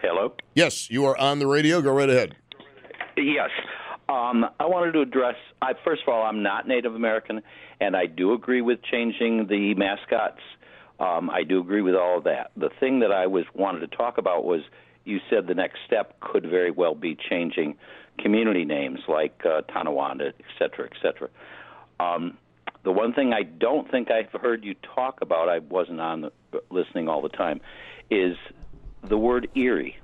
Hello? 0.01 0.35
Yes 0.55 0.91
you 0.91 1.05
are 1.05 1.17
on 1.17 1.39
the 1.39 1.47
radio. 1.47 1.81
Go 1.81 1.93
right 1.93 2.11
ahead. 2.11 2.37
Yes. 3.17 3.51
Um, 4.09 4.45
i 4.61 4.67
wanted 4.67 4.93
to 4.93 5.01
address 5.01 5.37
I, 5.61 5.73
first 5.85 6.03
of 6.07 6.13
all 6.13 6.23
i'm 6.25 6.43
not 6.43 6.69
native 6.69 6.95
american 6.95 7.41
and 7.81 7.97
i 7.97 8.07
do 8.07 8.35
agree 8.35 8.61
with 8.61 8.83
changing 8.83 9.47
the 9.49 9.75
mascots. 9.75 10.41
Um, 11.01 11.31
i 11.31 11.43
do 11.45 11.61
agree 11.61 11.81
with 11.83 11.95
all 11.95 12.19
of 12.19 12.25
that. 12.25 12.51
The 12.57 12.71
thing 12.81 13.01
that 13.01 13.13
i 13.13 13.27
was 13.27 13.45
wanted 13.55 13.81
to 13.81 13.89
talk 13.97 14.19
about 14.19 14.45
was 14.45 14.61
you 15.05 15.21
said 15.29 15.47
the 15.47 15.55
next 15.55 15.79
step 15.87 16.19
could 16.21 16.47
very 16.49 16.71
well 16.71 16.95
be 16.95 17.17
changing 17.17 17.77
community 18.19 18.65
names 18.65 19.01
like 19.09 19.41
uh, 19.45 19.63
Tonawanda, 19.63 20.29
et 20.29 20.45
cetera, 20.59 20.87
et 20.87 20.97
cetera. 21.01 21.29
Um, 21.99 22.37
the 22.85 22.93
one 22.93 23.13
thing 23.13 23.33
I 23.33 23.43
don't 23.43 23.91
think 23.91 24.11
I've 24.11 24.33
heard 24.41 24.65
you 24.65 24.75
talk 24.95 25.21
about, 25.21 25.49
I 25.49 25.61
wasn't 25.61 26.01
on 26.01 26.23
the, 26.23 26.33
listening 26.71 27.09
all 27.09 27.23
the 27.23 27.29
time, 27.29 27.61
is 28.11 28.37
the 29.03 29.17
word 29.17 29.49
Erie. 29.55 29.97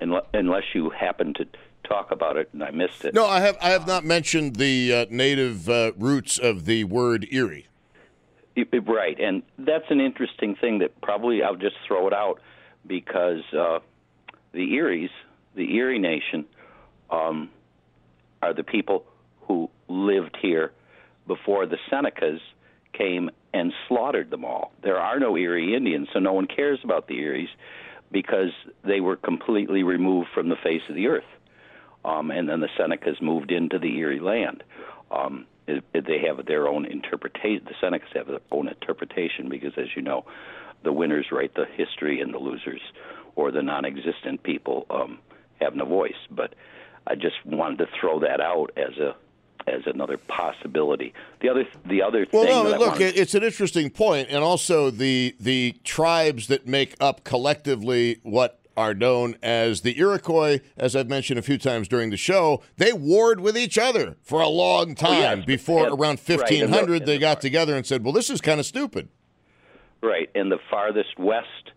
Unless 0.00 0.64
you 0.74 0.90
happen 0.90 1.32
to 1.34 1.46
talk 1.84 2.10
about 2.10 2.36
it 2.36 2.48
and 2.52 2.64
I 2.64 2.70
missed 2.70 3.04
it. 3.04 3.14
No, 3.14 3.26
I 3.26 3.40
have 3.40 3.56
I 3.60 3.70
have 3.70 3.86
not 3.86 4.04
mentioned 4.04 4.56
the 4.56 4.92
uh, 4.92 5.06
native 5.10 5.68
uh, 5.68 5.92
roots 5.96 6.38
of 6.38 6.64
the 6.64 6.84
word 6.84 7.28
Erie. 7.30 7.66
Right, 8.56 9.18
and 9.20 9.42
that's 9.58 9.90
an 9.90 10.00
interesting 10.00 10.56
thing 10.56 10.80
that 10.80 11.00
probably 11.00 11.42
I'll 11.42 11.56
just 11.56 11.76
throw 11.86 12.06
it 12.08 12.12
out 12.12 12.40
because 12.86 13.42
uh, 13.52 13.78
the 14.52 14.74
Eries, 14.74 15.10
the 15.54 15.74
Erie 15.74 15.98
Nation, 15.98 16.44
um, 17.10 17.50
are 18.42 18.54
the 18.54 18.64
people 18.64 19.04
who 19.42 19.70
lived 19.88 20.36
here 20.40 20.72
before 21.26 21.66
the 21.66 21.76
Senecas 21.90 22.40
came 22.92 23.30
and 23.54 23.72
slaughtered 23.88 24.30
them 24.30 24.44
all. 24.44 24.72
There 24.82 24.98
are 24.98 25.18
no 25.18 25.36
Erie 25.36 25.74
Indians, 25.74 26.08
so 26.12 26.18
no 26.18 26.32
one 26.32 26.46
cares 26.46 26.78
about 26.84 27.06
the 27.06 27.18
Eries 27.18 27.48
because 28.10 28.50
they 28.84 29.00
were 29.00 29.16
completely 29.16 29.82
removed 29.82 30.28
from 30.34 30.48
the 30.48 30.56
face 30.56 30.82
of 30.88 30.94
the 30.94 31.06
earth. 31.06 31.24
Um, 32.04 32.30
and 32.30 32.48
then 32.48 32.60
the 32.60 32.68
Senecas 32.78 33.20
moved 33.22 33.52
into 33.52 33.78
the 33.78 33.96
Erie 33.98 34.20
land. 34.20 34.64
Um, 35.10 35.46
it, 35.66 35.84
it, 35.94 36.06
they 36.06 36.18
have 36.26 36.44
their 36.46 36.66
own 36.66 36.84
interpretation. 36.84 37.64
The 37.64 37.74
Senecas 37.80 38.14
have 38.14 38.26
their 38.26 38.40
own 38.50 38.68
interpretation 38.68 39.48
because, 39.48 39.72
as 39.76 39.86
you 39.94 40.02
know, 40.02 40.24
the 40.84 40.92
winners 40.92 41.26
write 41.32 41.54
the 41.54 41.66
history 41.76 42.20
and 42.20 42.32
the 42.32 42.38
losers 42.38 42.80
or 43.36 43.50
the 43.50 43.62
non-existent 43.62 44.42
people 44.42 44.86
um, 44.90 45.18
have 45.60 45.74
no 45.74 45.84
voice. 45.84 46.12
But 46.30 46.54
I 47.06 47.14
just 47.14 47.36
wanted 47.44 47.78
to 47.78 47.86
throw 48.00 48.20
that 48.20 48.40
out 48.40 48.70
as 48.76 48.96
a 48.98 49.16
as 49.66 49.82
another 49.86 50.16
possibility. 50.16 51.14
The 51.40 51.48
other 51.48 51.66
the 51.86 52.02
other 52.02 52.26
well, 52.32 52.44
thing. 52.44 52.52
no, 52.52 52.78
look, 52.78 52.92
wanted, 52.92 53.16
it's 53.16 53.34
an 53.34 53.42
interesting 53.42 53.90
point, 53.90 54.28
and 54.30 54.42
also 54.42 54.90
the 54.90 55.34
the 55.38 55.76
tribes 55.84 56.48
that 56.48 56.66
make 56.66 56.94
up 57.00 57.24
collectively 57.24 58.18
what 58.22 58.58
are 58.76 58.94
known 58.94 59.36
as 59.42 59.82
the 59.82 59.98
Iroquois, 59.98 60.58
as 60.78 60.96
I've 60.96 61.08
mentioned 61.08 61.38
a 61.38 61.42
few 61.42 61.58
times 61.58 61.88
during 61.88 62.08
the 62.08 62.16
show, 62.16 62.62
they 62.78 62.92
warred 62.92 63.40
with 63.40 63.56
each 63.56 63.76
other 63.76 64.16
for 64.22 64.40
a 64.40 64.48
long 64.48 64.94
time 64.94 65.10
oh, 65.10 65.36
yes. 65.36 65.44
before 65.44 65.88
around 65.88 66.18
1500 66.18 66.90
right, 66.90 67.06
they 67.06 67.18
got 67.18 67.40
together 67.40 67.76
and 67.76 67.86
said, 67.86 68.02
"Well, 68.02 68.12
this 68.12 68.30
is 68.30 68.40
kind 68.40 68.60
of 68.60 68.66
stupid." 68.66 69.08
Right, 70.02 70.28
and 70.34 70.50
the 70.50 70.58
farthest 70.68 71.18
west 71.18 71.70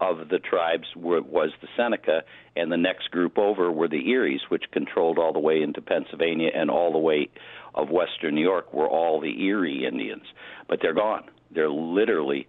of 0.00 0.28
the 0.28 0.38
tribes 0.38 0.86
were, 0.94 1.22
was 1.22 1.50
the 1.60 1.68
Seneca, 1.76 2.22
and 2.54 2.70
the 2.70 2.76
next 2.76 3.10
group 3.10 3.38
over 3.38 3.70
were 3.70 3.88
the 3.88 4.10
Eries, 4.10 4.40
which 4.48 4.64
controlled 4.72 5.18
all 5.18 5.32
the 5.32 5.38
way 5.38 5.62
into 5.62 5.80
Pennsylvania 5.80 6.50
and 6.54 6.70
all 6.70 6.92
the 6.92 6.98
way 6.98 7.28
of 7.74 7.90
western 7.90 8.34
New 8.34 8.42
York 8.42 8.72
were 8.72 8.88
all 8.88 9.20
the 9.20 9.42
Erie 9.44 9.86
Indians. 9.86 10.24
But 10.68 10.80
they're 10.80 10.94
gone. 10.94 11.24
They're 11.50 11.70
literally 11.70 12.46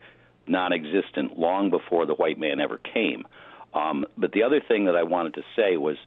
non-existent 0.48 1.38
long 1.38 1.70
before 1.70 2.06
the 2.06 2.16
white 2.16 2.40
man 2.40 2.60
ever 2.60 2.78
came. 2.78 3.28
Um, 3.74 4.06
but 4.18 4.32
the 4.32 4.44
other 4.44 4.62
thing 4.66 4.86
that 4.86 4.96
I 4.96 5.04
wanted 5.04 5.34
to 5.36 5.44
say 5.56 5.78
was 5.78 5.98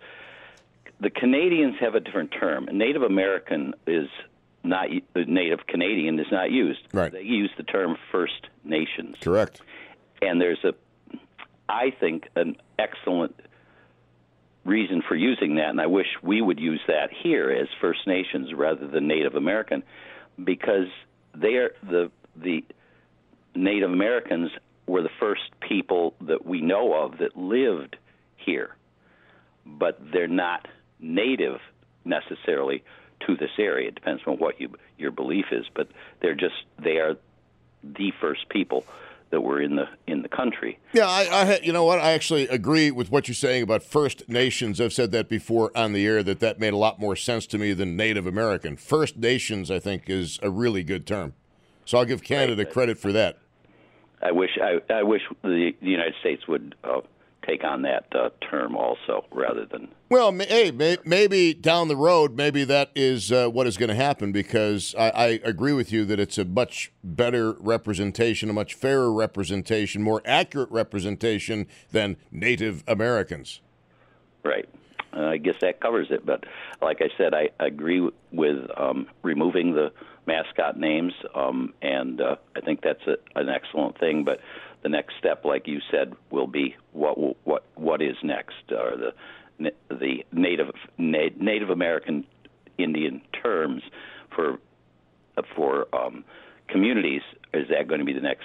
the 1.01 1.11
Canadians 1.11 1.77
have 1.81 1.95
a 1.95 2.01
different 2.01 2.33
term. 2.39 2.69
Native 2.73 3.03
American 3.03 3.75
is 3.87 4.09
not 4.63 4.89
the 5.15 5.25
Native 5.25 5.67
Canadian 5.67 6.19
is 6.19 6.27
not 6.31 6.51
used. 6.51 6.81
Right. 6.93 7.13
They 7.13 7.23
use 7.23 7.51
the 7.57 7.63
term 7.63 7.97
First 8.13 8.49
Nations. 8.65 9.17
Correct. 9.21 9.61
And 10.23 10.41
there's 10.41 10.63
a, 10.65 10.75
I 11.69 11.91
think, 11.99 12.29
an 12.37 12.57
excellent 12.79 13.35
reason 14.65 15.03
for 15.09 15.15
using 15.15 15.57
that, 15.57 15.71
and 15.71 15.81
I 15.81 15.87
wish 15.87 16.07
we 16.23 16.43
would 16.43 16.61
use 16.61 16.81
that 16.87 17.11
here 17.23 17.51
as 17.51 17.69
First 17.81 18.07
Nations 18.07 18.53
rather 18.53 18.87
than 18.87 19.09
Native 19.09 19.35
American, 19.35 19.83
because 20.43 20.89
they 21.35 21.55
are 21.55 21.71
the 21.83 22.11
the 22.37 22.65
Native 23.55 23.91
Americans 23.91 24.51
were 24.87 25.03
the 25.03 25.11
first 25.19 25.43
people 25.61 26.15
that 26.21 26.45
we 26.45 26.61
know 26.61 26.95
of 26.95 27.19
that 27.19 27.37
lived 27.37 27.97
here, 28.37 28.77
but 29.65 29.99
they're 30.13 30.29
not 30.29 30.69
native 30.99 31.61
necessarily 32.05 32.83
to 33.27 33.37
this 33.37 33.51
area. 33.59 33.89
It 33.89 33.95
depends 33.95 34.23
on 34.27 34.37
what 34.37 34.61
you, 34.61 34.71
your 34.99 35.11
belief 35.11 35.47
is, 35.53 35.67
but 35.75 35.89
they're 36.21 36.35
just 36.35 36.55
they 36.79 36.99
are 36.99 37.17
the 37.83 38.13
first 38.21 38.49
people 38.49 38.85
that 39.31 39.41
were 39.41 39.61
in 39.61 39.77
the 39.77 39.89
in 40.07 40.23
the 40.23 40.29
country. 40.29 40.79
Yeah, 40.93 41.07
I, 41.07 41.29
I, 41.31 41.61
you 41.63 41.73
know 41.73 41.85
what? 41.85 42.01
I 42.01 42.13
actually 42.13 42.49
agree 42.49 42.91
with 42.91 43.11
what 43.11 43.29
you're 43.29 43.35
saying 43.35 43.63
about 43.63 43.83
First 43.83 44.29
Nations. 44.29 44.81
I've 44.81 44.93
said 44.93 45.13
that 45.13 45.29
before 45.29 45.71
on 45.77 45.93
the 45.93 46.07
air 46.07 46.23
that 46.23 46.41
that 46.41 46.59
made 46.59 46.73
a 46.73 46.77
lot 46.77 46.99
more 46.99 47.17
sense 47.17 47.47
to 47.49 47.59
me 47.59 47.73
than 47.73 47.97
Native 47.97 48.27
American. 48.27 48.77
First 48.77 49.17
Nations, 49.17 49.71
I 49.71 49.79
think, 49.79 50.11
is 50.11 50.39
a 50.43 50.51
really 50.51 50.83
good 50.83 51.07
term. 51.07 51.35
So 51.85 51.99
I'll 51.99 52.05
give 52.05 52.23
Canada 52.23 52.65
right. 52.65 52.73
credit 52.73 52.99
for 52.99 53.13
that. 53.13 53.39
I 54.23 54.33
wish 54.33 54.59
I, 54.61 54.81
I 54.93 55.03
wish 55.03 55.23
the, 55.43 55.73
the 55.81 55.87
United 55.87 56.15
States 56.21 56.47
would 56.47 56.75
uh, 56.85 57.01
take 57.51 57.65
on 57.65 57.83
that 57.83 58.07
uh, 58.15 58.31
term 58.51 58.77
also, 58.77 59.25
rather 59.33 59.67
than. 59.67 59.89
Well, 60.09 60.33
hey, 60.33 60.71
may, 60.71 60.99
maybe 61.05 61.55
down 61.55 61.89
the 61.89 61.97
road, 61.97 62.37
maybe 62.37 62.65
that 62.65 62.91
is 62.95 63.33
uh, 63.33 63.49
what 63.49 63.67
is 63.67 63.77
going 63.77 63.89
to 63.89 63.95
happen 63.95 64.33
because 64.33 64.95
I, 64.99 65.11
I, 65.11 65.27
agree 65.45 65.73
with 65.73 65.93
you 65.93 66.05
that 66.07 66.19
it's 66.19 66.39
a 66.39 66.45
much 66.45 66.93
better 67.03 67.53
representation, 67.53 68.51
a 68.51 68.53
much 68.53 68.75
fairer 68.75 69.13
representation, 69.13 70.03
more 70.03 70.23
accurate 70.25 70.71
representation 70.71 71.67
than 71.93 72.17
Native 72.31 72.83
Americans. 72.87 73.61
Right. 74.45 74.69
Uh, 75.13 75.27
I 75.27 75.37
guess 75.39 75.57
that 75.61 75.81
covers 75.81 76.09
it. 76.11 76.25
But 76.25 76.45
like 76.81 77.01
I 77.01 77.09
said, 77.19 77.35
I 77.35 77.51
agree 77.59 78.09
with 78.33 78.59
um, 78.77 79.07
removing 79.23 79.75
the 79.75 79.93
mascot 80.27 80.79
names, 80.79 81.13
um, 81.35 81.75
and 81.83 82.21
uh, 82.21 82.37
I 82.57 82.61
think 82.61 82.83
that's 82.83 83.05
a, 83.07 83.17
an 83.39 83.49
excellent 83.49 83.99
thing. 83.99 84.25
But 84.25 84.41
the 84.83 84.89
next 84.89 85.15
step, 85.19 85.45
like 85.45 85.67
you 85.67 85.81
said, 85.91 86.15
will 86.31 86.47
be 86.47 86.77
what 86.93 87.17
what 87.47 87.65
what 87.75 88.03
is 88.03 88.17
next, 88.23 88.71
or 88.71 88.97
the 89.59 89.73
the 89.89 90.25
native 90.33 90.71
Native 90.99 91.71
American 91.71 92.27
Indian 92.79 93.21
terms 93.43 93.83
for 94.35 94.59
for 95.55 95.95
um, 95.95 96.25
communities. 96.69 97.23
Is 97.53 97.69
that 97.69 97.89
going 97.89 98.01
to 98.01 98.07
be 98.07 98.13
the 98.13 98.21
next 98.21 98.45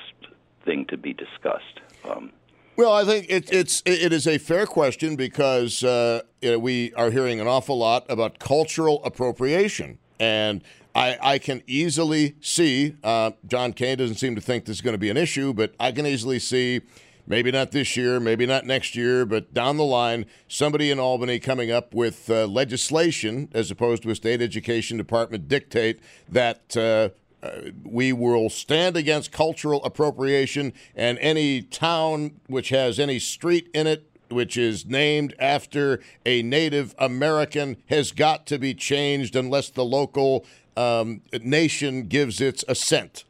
thing 0.66 0.86
to 0.88 0.98
be 0.98 1.14
discussed? 1.14 1.80
Um, 2.04 2.32
well, 2.76 2.92
I 2.92 3.06
think 3.06 3.28
it, 3.30 3.52
it's 3.54 3.82
it 3.86 4.12
is 4.12 4.28
a 4.28 4.38
fair 4.38 4.66
question 4.66 5.16
because 5.16 5.84
uh, 5.84 6.24
we 6.42 6.94
are 6.96 7.12
hearing 7.12 7.40
an 7.40 7.48
awful 7.48 7.78
lot 7.78 8.06
about 8.10 8.40
cultural 8.40 9.02
appropriation, 9.06 10.00
and 10.20 10.62
I, 10.96 11.18
I 11.22 11.40
can 11.40 11.62
easily 11.68 12.36
see, 12.40 12.96
uh, 13.04 13.32
John 13.46 13.74
Kane 13.74 13.98
doesn't 13.98 14.16
seem 14.16 14.34
to 14.36 14.42
think 14.42 14.64
this 14.64 14.78
is 14.78 14.82
going 14.82 14.94
to 14.94 15.00
be 15.00 15.10
an 15.10 15.18
issue, 15.18 15.54
but 15.54 15.76
I 15.78 15.92
can 15.92 16.08
easily 16.08 16.40
see, 16.40 16.82
maybe 17.28 17.52
not 17.52 17.72
this 17.72 17.98
year, 17.98 18.22
maybe 18.22 18.46
not 18.46 18.66
next 18.66 18.96
year, 18.96 19.26
but 19.26 19.54
down 19.54 19.76
the 19.76 19.84
line, 19.84 20.26
somebody 20.48 20.90
in 20.90 20.98
Albany 20.98 21.40
coming 21.40 21.70
up 21.70 21.94
with 21.94 22.30
uh, 22.30 22.46
legislation, 22.48 23.50
as 23.54 23.70
opposed 23.70 24.04
to 24.04 24.10
a 24.10 24.16
state 24.16 24.42
education 24.42 24.98
department 24.98 25.48
dictate 25.48 26.00
that. 26.30 26.76
Uh, 26.76 27.10
uh, 27.44 27.70
we 27.84 28.12
will 28.12 28.50
stand 28.50 28.98
against 28.98 29.32
cultural 29.32 29.84
appropriation, 29.84 30.74
and 30.96 31.20
any 31.20 31.62
town 31.62 32.40
which 32.48 32.70
has 32.70 32.98
any 32.98 33.20
street 33.20 33.70
in 33.72 33.86
it 33.86 34.10
which 34.30 34.58
is 34.58 34.86
named 34.86 35.36
after 35.38 36.00
a 36.26 36.42
Native 36.42 36.96
American 36.98 37.78
has 37.88 38.12
got 38.12 38.48
to 38.48 38.58
be 38.58 38.74
changed 38.74 39.36
unless 39.36 39.70
the 39.70 39.86
local 39.86 40.46
um, 40.78 41.22
nation 41.42 42.08
gives 42.08 42.42
its 42.42 42.64
assent. 42.68 43.24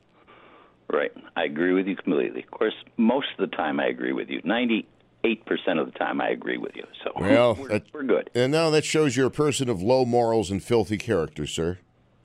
Right. 0.91 1.11
I 1.35 1.43
agree 1.43 1.73
with 1.73 1.87
you 1.87 1.95
completely. 1.95 2.43
Of 2.43 2.51
course, 2.51 2.75
most 2.97 3.27
of 3.37 3.49
the 3.49 3.55
time 3.55 3.79
I 3.79 3.87
agree 3.87 4.13
with 4.13 4.29
you. 4.29 4.41
98% 4.43 4.85
of 5.79 5.91
the 5.91 5.97
time 5.97 6.21
I 6.21 6.29
agree 6.29 6.57
with 6.57 6.75
you. 6.75 6.85
So 7.03 7.11
well, 7.15 7.55
we're, 7.59 7.67
that, 7.69 7.83
we're 7.93 8.03
good. 8.03 8.29
And 8.35 8.51
now 8.51 8.69
that 8.69 8.85
shows 8.85 9.17
you're 9.17 9.27
a 9.27 9.31
person 9.31 9.69
of 9.69 9.81
low 9.81 10.05
morals 10.05 10.51
and 10.51 10.63
filthy 10.63 10.97
character, 10.97 11.47
sir. 11.47 11.79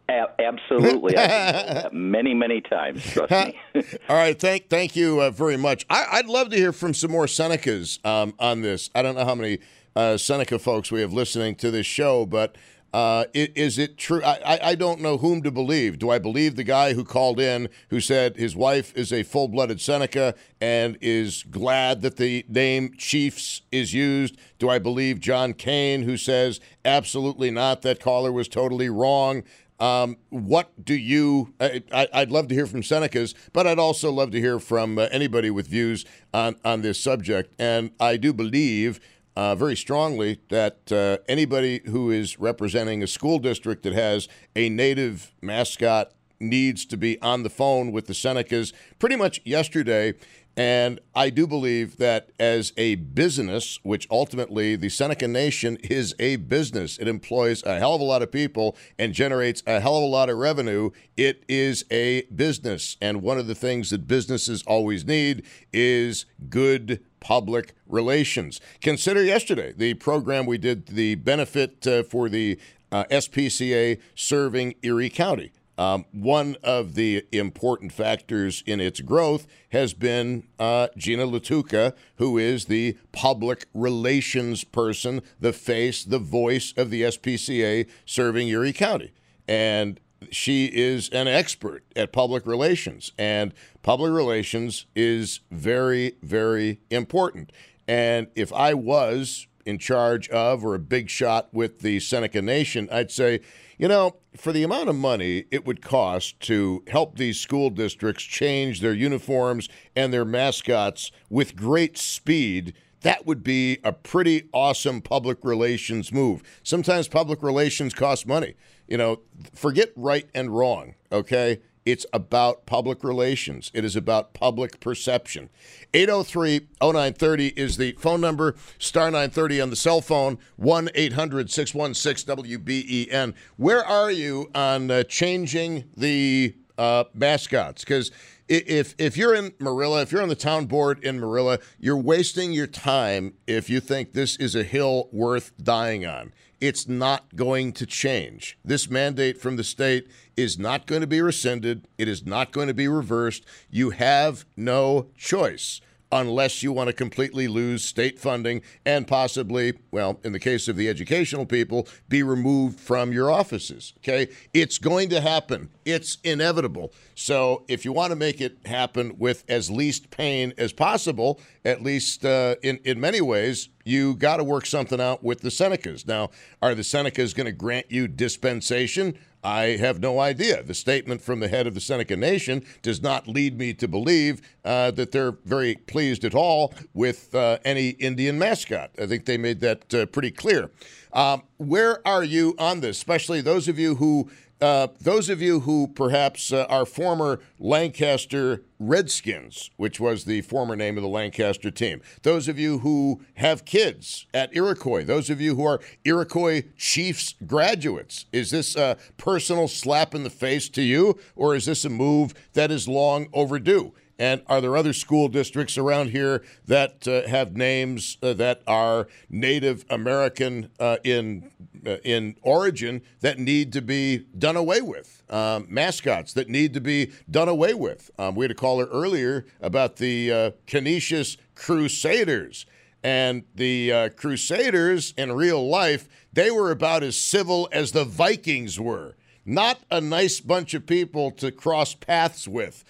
A- 0.09 0.40
absolutely. 0.40 1.14
Many, 1.92 2.35
many 2.35 2.61
times. 2.61 3.04
Trust 3.04 3.30
me. 3.30 3.61
All 4.09 4.16
right. 4.16 4.38
Thank, 4.38 4.68
thank 4.68 4.96
you 4.96 5.20
uh, 5.20 5.30
very 5.30 5.56
much. 5.56 5.87
I, 5.88 6.20
would 6.20 6.26
love 6.30 6.50
to 6.50 6.56
hear 6.56 6.72
from 6.72 6.94
some 6.94 7.12
more 7.12 7.26
Senecas 7.26 8.04
um, 8.04 8.35
on 8.38 8.62
this. 8.62 8.90
I 8.94 9.02
don't 9.02 9.14
know 9.14 9.24
how 9.24 9.37
many 9.37 9.61
uh, 9.94 10.16
Seneca 10.16 10.59
folks 10.59 10.90
we 10.90 11.00
have 11.00 11.12
listening 11.12 11.54
to 11.56 11.70
this 11.70 11.87
show, 11.87 12.26
but 12.26 12.56
uh, 12.92 13.24
is 13.35 13.79
it 13.79 13.96
true? 13.96 14.22
I, 14.24 14.59
I 14.70 14.74
don't 14.74 15.00
know 15.00 15.16
whom 15.18 15.42
to 15.42 15.50
believe. 15.50 15.98
Do 15.98 16.11
I 16.11 16.18
believe 16.18 16.57
the 16.57 16.64
guy 16.64 16.94
who 16.94 17.05
called 17.05 17.38
in 17.38 17.68
who 17.88 18.00
said 18.00 18.37
his 18.37 18.57
wife 18.57 18.92
is 18.96 19.12
a 19.12 19.22
full 19.22 19.46
blooded 19.46 19.81
Seneca 19.81 20.35
and 20.61 20.98
is 21.00 21.44
glad 21.44 22.03
that 22.03 22.16
the 22.16 22.44
name 22.48 22.92
Chiefs 22.98 23.62
is 23.70 23.94
used? 23.94 24.37
Do 24.59 24.68
I 24.68 24.81
believe 24.81 25.20
John 25.20 25.53
Kane 25.53 26.03
who 26.03 26.16
says 26.16 26.59
absolutely 26.85 27.50
not, 27.50 27.83
that 27.83 28.00
caller 28.00 28.33
was 28.33 28.48
totally 28.48 28.88
wrong? 28.88 29.44
Um, 29.79 30.18
what 30.29 30.85
do 30.85 30.94
you? 30.94 31.55
I, 31.61 32.09
would 32.14 32.33
love 32.33 32.48
to 32.48 32.55
hear 32.55 32.66
from 32.66 32.83
Senecas, 32.83 33.35
but 33.53 33.66
I'd 33.66 33.79
also 33.79 34.11
love 34.11 34.31
to 34.33 34.40
hear 34.40 34.59
from 34.59 34.98
uh, 34.98 35.09
anybody 35.11 35.48
with 35.50 35.68
views 35.68 36.05
on 36.35 36.57
on 36.64 36.83
this 36.83 37.00
subject. 37.00 37.55
And 37.59 37.92
I 37.98 38.16
do 38.16 38.33
believe. 38.33 39.00
Uh, 39.37 39.55
very 39.55 39.77
strongly 39.77 40.40
that 40.49 40.90
uh, 40.90 41.16
anybody 41.29 41.81
who 41.87 42.11
is 42.11 42.38
representing 42.38 43.03
a 43.03 43.07
school 43.07 43.38
district 43.38 43.85
that 43.85 43.93
has 43.93 44.29
a 44.57 44.69
native 44.69 45.33
mascot 45.40 46.12
needs 46.40 46.85
to 46.87 46.97
be 46.97 47.21
on 47.21 47.43
the 47.43 47.51
phone 47.51 47.93
with 47.93 48.07
the 48.07 48.12
Senecas. 48.12 48.73
Pretty 48.99 49.16
much 49.16 49.40
yesterday 49.45 50.14
and 50.56 51.00
I 51.14 51.30
do 51.30 51.46
believe 51.46 51.96
that 51.98 52.30
as 52.38 52.72
a 52.76 52.96
business, 52.96 53.78
which 53.82 54.06
ultimately 54.10 54.76
the 54.76 54.88
Seneca 54.88 55.28
Nation 55.28 55.76
is 55.82 56.14
a 56.18 56.36
business, 56.36 56.98
it 56.98 57.08
employs 57.08 57.62
a 57.64 57.78
hell 57.78 57.94
of 57.94 58.00
a 58.00 58.04
lot 58.04 58.22
of 58.22 58.32
people 58.32 58.76
and 58.98 59.14
generates 59.14 59.62
a 59.66 59.80
hell 59.80 59.96
of 59.96 60.02
a 60.02 60.06
lot 60.06 60.28
of 60.28 60.38
revenue. 60.38 60.90
It 61.16 61.44
is 61.48 61.84
a 61.90 62.22
business. 62.34 62.96
And 63.00 63.22
one 63.22 63.38
of 63.38 63.46
the 63.46 63.54
things 63.54 63.90
that 63.90 64.06
businesses 64.06 64.62
always 64.66 65.06
need 65.06 65.44
is 65.72 66.26
good 66.48 67.02
public 67.20 67.74
relations. 67.86 68.60
Consider 68.80 69.22
yesterday 69.22 69.72
the 69.72 69.94
program 69.94 70.46
we 70.46 70.58
did, 70.58 70.86
the 70.86 71.14
benefit 71.14 71.86
uh, 71.86 72.02
for 72.02 72.28
the 72.28 72.58
uh, 72.90 73.04
SPCA 73.10 74.00
serving 74.14 74.74
Erie 74.82 75.10
County. 75.10 75.52
Um, 75.78 76.04
one 76.12 76.56
of 76.62 76.94
the 76.94 77.24
important 77.33 77.92
factors 77.92 78.62
in 78.66 78.80
its 78.80 79.00
growth 79.00 79.46
has 79.70 79.94
been 79.94 80.44
uh, 80.59 80.88
Gina 80.96 81.26
Lattuca, 81.26 81.94
who 82.16 82.37
is 82.37 82.66
the 82.66 82.98
public 83.12 83.66
relations 83.72 84.62
person, 84.62 85.22
the 85.38 85.52
face, 85.52 86.04
the 86.04 86.18
voice 86.18 86.74
of 86.76 86.90
the 86.90 87.02
SPCA 87.02 87.88
serving 88.04 88.48
Erie 88.48 88.74
County. 88.74 89.12
And 89.48 90.00
she 90.30 90.66
is 90.66 91.09
an 91.11 91.28
expert 91.28 91.85
at 91.96 92.12
public 92.12 92.46
relations, 92.46 93.12
and 93.18 93.54
public 93.83 94.12
relations 94.12 94.87
is 94.94 95.40
very, 95.50 96.16
very 96.22 96.80
important. 96.90 97.52
And 97.88 98.28
if 98.35 98.52
I 98.52 98.74
was 98.74 99.46
in 99.64 99.78
charge 99.78 100.28
of 100.28 100.64
or 100.64 100.74
a 100.74 100.78
big 100.78 101.09
shot 101.09 101.48
with 101.52 101.80
the 101.80 102.00
Seneca 102.00 102.42
Nation, 102.42 102.88
I'd 102.92 103.11
say, 103.11 103.40
you 103.81 103.88
know, 103.88 104.16
for 104.37 104.53
the 104.53 104.62
amount 104.62 104.90
of 104.90 104.95
money 104.95 105.47
it 105.51 105.64
would 105.64 105.81
cost 105.81 106.38
to 106.40 106.85
help 106.88 107.16
these 107.16 107.40
school 107.40 107.71
districts 107.71 108.23
change 108.23 108.81
their 108.81 108.93
uniforms 108.93 109.71
and 109.97 110.12
their 110.12 110.27
mascots 110.27 111.11
with 111.31 111.57
great 111.57 111.97
speed, 111.97 112.75
that 113.01 113.25
would 113.25 113.43
be 113.43 113.79
a 113.83 113.90
pretty 113.90 114.51
awesome 114.53 115.01
public 115.01 115.38
relations 115.43 116.12
move. 116.12 116.43
Sometimes 116.62 117.09
public 117.09 117.43
relations 117.43 117.95
cost 117.95 118.27
money. 118.27 118.55
You 118.87 118.99
know, 118.99 119.21
forget 119.55 119.88
right 119.97 120.29
and 120.35 120.55
wrong, 120.55 120.95
okay? 121.11 121.61
It's 121.85 122.05
about 122.12 122.66
public 122.66 123.03
relations. 123.03 123.71
It 123.73 123.85
is 123.85 123.97
about 123.97 124.35
public 124.35 124.81
perception. 124.81 125.49
803 125.95 126.69
0930 126.83 127.49
is 127.49 127.77
the 127.77 127.93
phone 127.93 128.21
number, 128.21 128.55
star 128.79 129.07
930 129.07 129.61
on 129.61 129.71
the 129.71 129.77
cell 129.77 130.01
phone, 130.01 130.38
1 130.57 130.90
800 130.95 131.51
616 131.51 132.37
WBEN. 132.37 133.35
Where 133.57 133.85
are 133.85 134.11
you 134.11 134.51
on 134.55 134.90
uh, 134.90 135.03
changing 135.05 135.85
the 135.97 136.55
uh, 136.77 137.05
mascots? 137.14 137.83
Because 137.83 138.11
if 138.51 138.97
if 138.99 139.16
you're 139.16 139.35
in 139.35 139.53
Marilla, 139.61 140.03
if 140.03 140.11
you're 140.11 140.23
on 140.23 140.29
the 140.29 140.35
town 140.35 140.66
board 140.66 141.03
in 141.05 141.21
Marilla, 141.21 141.61
you're 141.79 141.97
wasting 141.97 142.53
your 142.53 142.66
time 142.66 143.35
if 143.47 143.71
you 143.71 143.81
think 143.81 144.12
this 144.12 144.37
is 144.37 144.57
a 144.57 144.64
hill 144.64 145.09
worth 145.12 145.53
dying 145.62 146.05
on. 146.05 146.33
It's 146.61 146.87
not 146.87 147.37
going 147.37 147.73
to 147.75 147.87
change. 147.87 148.59
This 148.64 148.90
mandate 148.90 149.40
from 149.40 149.57
the 149.57 149.64
state 149.64 150.09
is 150.37 150.59
not 150.59 150.87
going 150.87 151.01
to 151.01 151.07
be 151.07 151.23
rescinded. 151.23 151.88
It 151.96 152.07
is 152.07 152.27
not 152.27 152.53
going 152.53 152.68
to 152.68 152.75
be 152.75 152.88
reversed. 152.88 153.46
You 153.70 153.90
have 153.90 154.44
no 154.57 155.07
choice 155.16 155.81
unless 156.12 156.62
you 156.62 156.73
want 156.73 156.88
to 156.88 156.92
completely 156.92 157.46
lose 157.49 157.85
state 157.85 158.18
funding 158.18 158.62
and 158.85 159.07
possibly, 159.07 159.75
well, 159.90 160.18
in 160.25 160.33
the 160.33 160.40
case 160.40 160.68
of 160.68 160.77
the 160.77 160.88
educational 160.88 161.46
people, 161.46 161.87
be 162.09 162.23
removed 162.23 162.81
from 162.81 163.12
your 163.12 163.31
offices. 163.31 163.92
Okay? 163.99 164.29
It's 164.53 164.79
going 164.79 165.09
to 165.11 165.20
happen. 165.20 165.70
It's 165.85 166.18
inevitable. 166.25 166.92
So 167.14 167.64
if 167.68 167.85
you 167.85 167.92
want 167.92 168.11
to 168.11 168.16
make 168.16 168.40
it 168.40 168.59
happen 168.66 169.16
with 169.18 169.44
as 169.49 169.70
least 169.70 170.11
pain 170.11 170.53
as 170.59 170.73
possible, 170.73 171.40
at 171.64 171.83
least 171.83 172.25
uh, 172.25 172.57
in, 172.62 172.79
in 172.85 173.01
many 173.01 173.20
ways, 173.20 173.68
you 173.85 174.14
got 174.14 174.37
to 174.37 174.44
work 174.44 174.66
something 174.66 175.01
out 175.01 175.23
with 175.23 175.40
the 175.40 175.49
Senecas. 175.49 176.07
Now, 176.07 176.31
are 176.62 176.75
the 176.75 176.83
Senecas 176.83 177.35
going 177.35 177.46
to 177.46 177.53
grant 177.53 177.87
you 177.90 178.09
dispensation? 178.09 179.16
I 179.42 179.76
have 179.76 180.00
no 180.00 180.20
idea. 180.20 180.62
The 180.62 180.74
statement 180.74 181.22
from 181.22 181.40
the 181.40 181.48
head 181.48 181.66
of 181.66 181.74
the 181.74 181.81
Seneca 181.81 182.16
Nation 182.16 182.64
does 182.83 183.03
not 183.03 183.26
lead 183.26 183.59
me 183.59 183.72
to 183.74 183.88
believe 183.88 184.42
uh, 184.64 184.90
that 184.92 185.12
they're 185.12 185.33
very 185.44 185.76
pleased 185.76 186.24
at 186.24 186.35
all 186.35 186.74
with 186.92 187.35
uh, 187.35 187.59
any 187.64 187.90
Indian 187.90 188.38
mascot. 188.38 188.90
I 188.98 189.07
think 189.07 189.24
they 189.24 189.38
made 189.38 189.61
that 189.61 189.94
uh, 189.94 190.07
pretty 190.07 190.31
clear. 190.31 190.70
Um, 191.12 191.42
where 191.57 192.07
are 192.07 192.22
you 192.22 192.55
on 192.59 192.81
this, 192.81 192.98
especially 192.98 193.40
those 193.40 193.66
of 193.66 193.79
you 193.79 193.96
who 193.96 194.31
uh, 194.61 194.88
those 195.01 195.29
of 195.29 195.40
you 195.40 195.61
who 195.61 195.88
perhaps 195.88 196.53
uh, 196.53 196.66
are 196.68 196.85
former 196.85 197.40
Lancaster 197.59 198.62
Redskins, 198.79 199.70
which 199.77 199.99
was 199.99 200.25
the 200.25 200.42
former 200.42 200.77
name 200.77 200.96
of 200.96 201.03
the 201.03 201.09
Lancaster 201.09 201.70
team, 201.70 202.01
those 202.23 202.49
of 202.49 202.59
you 202.59 202.79
who 202.79 203.20
have 203.35 203.64
kids 203.64 204.27
at 204.35 204.55
Iroquois, 204.55 205.05
those 205.05 205.31
of 205.31 205.40
you 205.40 205.57
who 205.57 205.64
are 205.64 205.81
Iroquois 206.05 206.64
Chiefs 206.77 207.35
graduates, 207.46 208.27
is 208.33 208.51
this 208.51 208.77
a 208.77 208.96
personal 209.16 209.68
slap 209.68 210.14
in 210.14 210.25
the 210.25 210.31
face 210.31 210.68
to 210.70 210.83
you, 210.83 211.18
or 211.37 211.55
is 211.55 211.66
this 211.66 211.85
a 211.85 211.90
move 211.90 212.35
that 212.53 212.70
is 212.70 212.88
long 212.88 213.29
overdue? 213.33 213.92
And 214.20 214.42
are 214.48 214.61
there 214.61 214.76
other 214.76 214.92
school 214.92 215.28
districts 215.28 215.78
around 215.78 216.11
here 216.11 216.44
that 216.66 217.09
uh, 217.09 217.26
have 217.26 217.56
names 217.56 218.18
uh, 218.22 218.35
that 218.35 218.61
are 218.66 219.09
Native 219.30 219.87
American 219.88 220.70
uh, 220.78 220.98
in 221.02 221.50
uh, 221.87 221.96
in 222.04 222.37
origin 222.42 223.00
that 223.20 223.38
need 223.38 223.72
to 223.72 223.80
be 223.80 224.26
done 224.38 224.56
away 224.56 224.83
with? 224.83 225.22
Um, 225.30 225.66
mascots 225.70 226.35
that 226.35 226.50
need 226.50 226.74
to 226.74 226.83
be 226.83 227.12
done 227.30 227.48
away 227.48 227.72
with. 227.72 228.11
Um, 228.18 228.35
we 228.35 228.44
had 228.44 228.50
a 228.50 228.54
caller 228.54 228.85
earlier 228.92 229.46
about 229.62 229.96
the 229.96 230.30
uh, 230.30 230.50
Canisius 230.66 231.38
Crusaders. 231.54 232.66
And 233.02 233.44
the 233.54 233.90
uh, 233.90 234.09
Crusaders 234.11 235.14
in 235.16 235.33
real 235.33 235.66
life, 235.66 236.06
they 236.30 236.50
were 236.50 236.70
about 236.70 237.02
as 237.02 237.16
civil 237.16 237.70
as 237.72 237.92
the 237.92 238.04
Vikings 238.04 238.78
were. 238.78 239.16
Not 239.46 239.80
a 239.90 240.02
nice 240.02 240.38
bunch 240.40 240.74
of 240.74 240.87
people 240.87 241.30
to 241.33 241.50
cross 241.50 241.94
paths 241.94 242.46
with. 242.46 242.85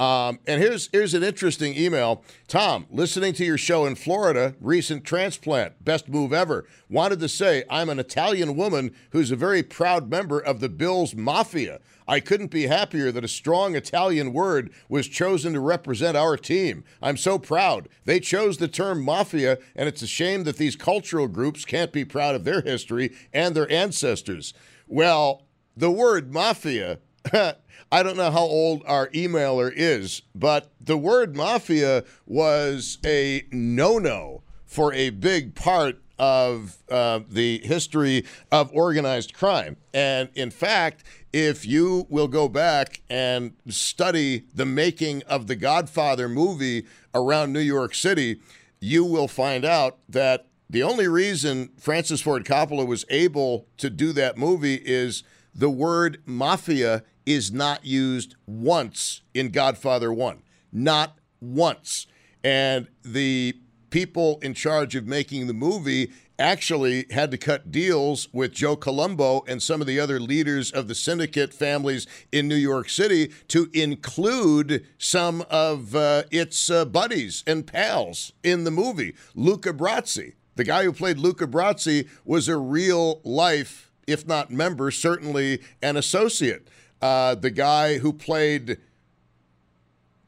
Um, 0.00 0.38
and 0.46 0.62
here's 0.62 0.88
here's 0.92 1.14
an 1.14 1.24
interesting 1.24 1.76
email. 1.76 2.22
Tom, 2.46 2.86
listening 2.88 3.32
to 3.34 3.44
your 3.44 3.58
show 3.58 3.84
in 3.84 3.96
Florida, 3.96 4.54
recent 4.60 5.04
transplant, 5.04 5.84
best 5.84 6.08
move 6.08 6.32
ever. 6.32 6.66
Wanted 6.88 7.18
to 7.20 7.28
say 7.28 7.64
I'm 7.68 7.88
an 7.88 7.98
Italian 7.98 8.56
woman 8.56 8.94
who's 9.10 9.32
a 9.32 9.36
very 9.36 9.62
proud 9.64 10.08
member 10.08 10.38
of 10.38 10.60
the 10.60 10.68
Bills 10.68 11.16
Mafia. 11.16 11.80
I 12.06 12.20
couldn't 12.20 12.50
be 12.50 12.68
happier 12.68 13.12
that 13.12 13.24
a 13.24 13.28
strong 13.28 13.74
Italian 13.74 14.32
word 14.32 14.70
was 14.88 15.08
chosen 15.08 15.52
to 15.52 15.60
represent 15.60 16.16
our 16.16 16.36
team. 16.38 16.84
I'm 17.02 17.18
so 17.18 17.38
proud. 17.38 17.88
They 18.06 18.18
chose 18.18 18.56
the 18.56 18.68
term 18.68 19.02
mafia, 19.02 19.58
and 19.76 19.88
it's 19.88 20.00
a 20.00 20.06
shame 20.06 20.44
that 20.44 20.56
these 20.56 20.74
cultural 20.74 21.28
groups 21.28 21.66
can't 21.66 21.92
be 21.92 22.06
proud 22.06 22.34
of 22.34 22.44
their 22.44 22.62
history 22.62 23.14
and 23.32 23.54
their 23.54 23.70
ancestors. 23.70 24.54
Well, 24.86 25.42
the 25.76 25.90
word 25.90 26.32
mafia 26.32 27.00
I 27.90 28.02
don't 28.02 28.16
know 28.16 28.30
how 28.30 28.42
old 28.42 28.82
our 28.86 29.08
emailer 29.08 29.72
is, 29.74 30.22
but 30.34 30.70
the 30.80 30.98
word 30.98 31.36
mafia 31.36 32.04
was 32.26 32.98
a 33.04 33.44
no 33.50 33.98
no 33.98 34.42
for 34.66 34.92
a 34.92 35.10
big 35.10 35.54
part 35.54 35.98
of 36.18 36.76
uh, 36.90 37.20
the 37.28 37.58
history 37.64 38.24
of 38.50 38.70
organized 38.74 39.32
crime. 39.34 39.76
And 39.94 40.28
in 40.34 40.50
fact, 40.50 41.04
if 41.32 41.64
you 41.64 42.06
will 42.10 42.28
go 42.28 42.48
back 42.48 43.00
and 43.08 43.52
study 43.68 44.44
the 44.54 44.66
making 44.66 45.22
of 45.24 45.46
the 45.46 45.56
Godfather 45.56 46.28
movie 46.28 46.86
around 47.14 47.52
New 47.52 47.60
York 47.60 47.94
City, 47.94 48.40
you 48.80 49.04
will 49.04 49.28
find 49.28 49.64
out 49.64 49.98
that 50.08 50.46
the 50.68 50.82
only 50.82 51.08
reason 51.08 51.70
Francis 51.78 52.20
Ford 52.20 52.44
Coppola 52.44 52.86
was 52.86 53.04
able 53.08 53.66
to 53.78 53.88
do 53.88 54.12
that 54.12 54.36
movie 54.36 54.82
is 54.84 55.22
the 55.54 55.70
word 55.70 56.20
mafia 56.26 57.02
is 57.28 57.52
not 57.52 57.84
used 57.84 58.36
once 58.46 59.20
in 59.34 59.50
Godfather 59.50 60.10
1. 60.10 60.42
Not 60.72 61.18
once. 61.42 62.06
And 62.42 62.88
the 63.02 63.54
people 63.90 64.38
in 64.40 64.54
charge 64.54 64.94
of 64.94 65.06
making 65.06 65.46
the 65.46 65.52
movie 65.52 66.10
actually 66.38 67.04
had 67.10 67.30
to 67.30 67.36
cut 67.36 67.70
deals 67.70 68.28
with 68.32 68.52
Joe 68.52 68.76
Colombo 68.76 69.44
and 69.46 69.62
some 69.62 69.82
of 69.82 69.86
the 69.86 70.00
other 70.00 70.18
leaders 70.18 70.70
of 70.70 70.88
the 70.88 70.94
syndicate 70.94 71.52
families 71.52 72.06
in 72.32 72.48
New 72.48 72.54
York 72.54 72.88
City 72.88 73.30
to 73.48 73.68
include 73.74 74.86
some 74.96 75.44
of 75.50 75.94
uh, 75.94 76.22
its 76.30 76.70
uh, 76.70 76.86
buddies 76.86 77.44
and 77.46 77.66
pals 77.66 78.32
in 78.42 78.64
the 78.64 78.70
movie. 78.70 79.14
Luca 79.34 79.74
Brasi, 79.74 80.34
the 80.56 80.64
guy 80.64 80.84
who 80.84 80.92
played 80.94 81.18
Luca 81.18 81.46
Brasi, 81.46 82.08
was 82.24 82.48
a 82.48 82.56
real 82.56 83.20
life 83.22 83.88
if 84.08 84.26
not 84.26 84.50
member, 84.50 84.90
certainly 84.90 85.60
an 85.82 85.96
associate. 85.96 86.66
Uh, 87.00 87.34
the 87.34 87.50
guy 87.50 87.98
who 87.98 88.12
played 88.12 88.78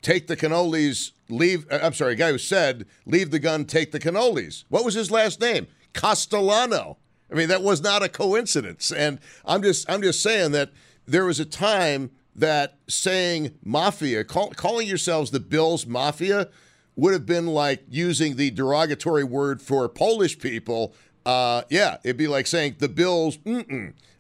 take 0.02 0.26
the 0.26 0.36
cannolis, 0.36 1.12
leave. 1.28 1.66
uh, 1.70 1.80
I'm 1.82 1.92
sorry, 1.92 2.12
a 2.12 2.16
guy 2.16 2.30
who 2.30 2.38
said, 2.38 2.86
leave 3.06 3.30
the 3.30 3.38
gun, 3.38 3.64
take 3.64 3.92
the 3.92 4.00
cannolis. 4.00 4.64
What 4.68 4.84
was 4.84 4.94
his 4.94 5.10
last 5.10 5.40
name? 5.40 5.66
Castellano. 5.92 6.98
I 7.30 7.34
mean, 7.34 7.48
that 7.48 7.62
was 7.62 7.82
not 7.82 8.02
a 8.02 8.08
coincidence. 8.08 8.90
And 8.90 9.18
I'm 9.44 9.62
just, 9.62 9.88
I'm 9.90 10.02
just 10.02 10.22
saying 10.22 10.52
that 10.52 10.70
there 11.06 11.24
was 11.24 11.38
a 11.40 11.44
time 11.44 12.10
that 12.34 12.78
saying 12.88 13.52
mafia, 13.64 14.24
call, 14.24 14.50
calling 14.50 14.88
yourselves 14.88 15.30
the 15.30 15.40
Bills 15.40 15.86
Mafia, 15.86 16.48
would 16.96 17.12
have 17.12 17.26
been 17.26 17.46
like 17.46 17.82
using 17.88 18.36
the 18.36 18.50
derogatory 18.50 19.24
word 19.24 19.60
for 19.60 19.88
Polish 19.88 20.38
people. 20.38 20.94
Uh, 21.24 21.62
yeah, 21.70 21.98
it'd 22.04 22.16
be 22.16 22.28
like 22.28 22.46
saying 22.46 22.76
the 22.78 22.88
Bills. 22.88 23.38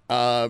Uh, 0.08 0.48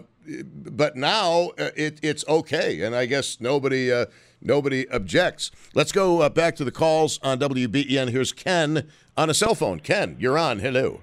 but 0.55 0.97
now 0.97 1.51
uh, 1.59 1.71
it, 1.77 2.01
it's 2.03 2.25
okay, 2.29 2.83
and 2.83 2.95
I 2.95 3.07
guess 3.07 3.41
nobody 3.41 3.93
uh, 3.93 4.07
nobody 4.41 4.89
objects. 4.91 5.51
Let's 5.75 5.93
go 5.93 6.23
uh, 6.23 6.29
back 6.29 6.57
to 6.57 6.65
the 6.65 6.73
calls 6.73 7.19
on 7.23 7.39
WBEN. 7.39 8.11
Here's 8.11 8.33
Ken 8.33 8.89
on 9.17 9.31
a 9.31 9.35
cell 9.35 9.55
phone. 9.55 9.81
Ken, 9.81 10.17
you're 10.19 10.39
on. 10.39 10.61
Hello. 10.61 11.01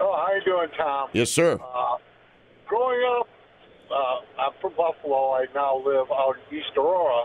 Oh, 0.00 0.14
how 0.16 0.34
you 0.34 0.42
doing, 0.44 0.68
Tom? 0.76 1.08
Yes, 1.12 1.30
sir. 1.30 1.58
Uh, 1.62 1.96
growing 2.66 3.00
up, 3.18 3.28
uh, 3.90 4.42
I'm 4.42 4.52
from 4.60 4.72
Buffalo. 4.76 5.32
I 5.32 5.46
now 5.54 5.76
live 5.78 6.10
out 6.10 6.34
in 6.50 6.58
East 6.58 6.70
Aurora. 6.76 7.24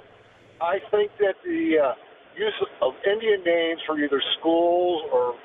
I 0.62 0.80
think 0.91 1.12
that 1.19 1.36
the 1.43 1.78
uh, 1.84 1.93
use 2.38 2.54
of 2.82 2.93
Indian 3.06 3.43
names 3.43 3.80
for 3.86 3.97
either 4.00 4.21
schools 4.39 5.04
or 5.12 5.36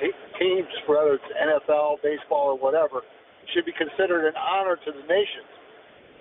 te- 0.00 0.38
teams, 0.38 0.68
whether 0.86 1.14
it's 1.14 1.24
NFL, 1.40 2.02
baseball, 2.02 2.48
or 2.48 2.58
whatever, 2.58 3.02
should 3.54 3.64
be 3.64 3.72
considered 3.72 4.26
an 4.26 4.36
honor 4.36 4.76
to 4.76 4.90
the 4.92 5.04
nation. 5.06 5.44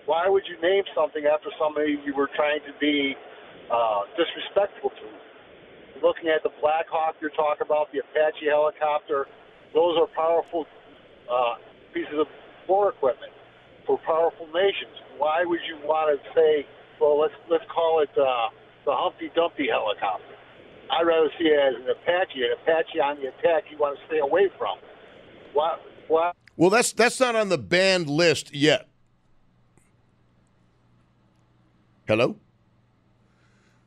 Why 0.06 0.28
would 0.28 0.44
you 0.50 0.58
name 0.62 0.84
something 0.96 1.26
after 1.26 1.50
somebody 1.60 2.00
you 2.06 2.15
were 2.15 2.30
trying 2.36 2.62
to 2.65 2.74
be 2.80 3.15
uh, 3.70 4.10
disrespectful 4.18 4.89
to? 4.89 5.08
Looking 6.02 6.30
at 6.30 6.42
the 6.44 6.50
Black 6.62 6.88
Hawk 6.89 7.15
you're 7.22 7.36
talking 7.36 7.65
about, 7.65 7.92
the 7.92 8.00
Apache 8.00 8.48
helicopter, 8.48 9.28
those 9.74 9.98
are 10.00 10.08
powerful 10.15 10.65
uh, 11.30 11.56
pieces 11.94 12.18
of 12.18 12.28
war 12.68 12.89
equipment 12.89 13.34
for 13.86 14.00
powerful 14.06 14.48
nations. 14.48 14.96
Why 15.18 15.44
would 15.46 15.60
you 15.68 15.78
want 15.86 16.13
to 16.13 16.18
say, 16.34 16.65
well, 17.00 17.20
let's 17.20 17.34
let's 17.50 17.65
call 17.70 18.02
it 18.02 18.10
uh, 18.18 18.50
the 18.86 18.94
Humpty 18.96 19.30
Dumpty 19.36 19.68
helicopter? 19.70 20.34
I'd 20.89 21.06
rather 21.06 21.30
see 21.38 21.46
it 21.46 21.60
as 21.60 21.76
an 21.76 21.89
Apache, 21.89 22.42
an 22.42 22.58
Apache 22.63 23.00
on 23.00 23.22
the 23.22 23.30
attack 23.30 23.70
you 23.70 23.78
want 23.78 23.98
to 24.00 24.06
stay 24.08 24.20
away 24.20 24.50
from. 24.58 24.78
Why? 25.54 25.78
Why? 26.08 26.32
Well, 26.60 26.69
that's 26.69 26.91
that's 26.91 27.22
not 27.22 27.38
on 27.38 27.48
the 27.48 27.58
banned 27.58 28.10
list 28.10 28.54
yet. 28.54 28.89
Hello? 32.06 32.36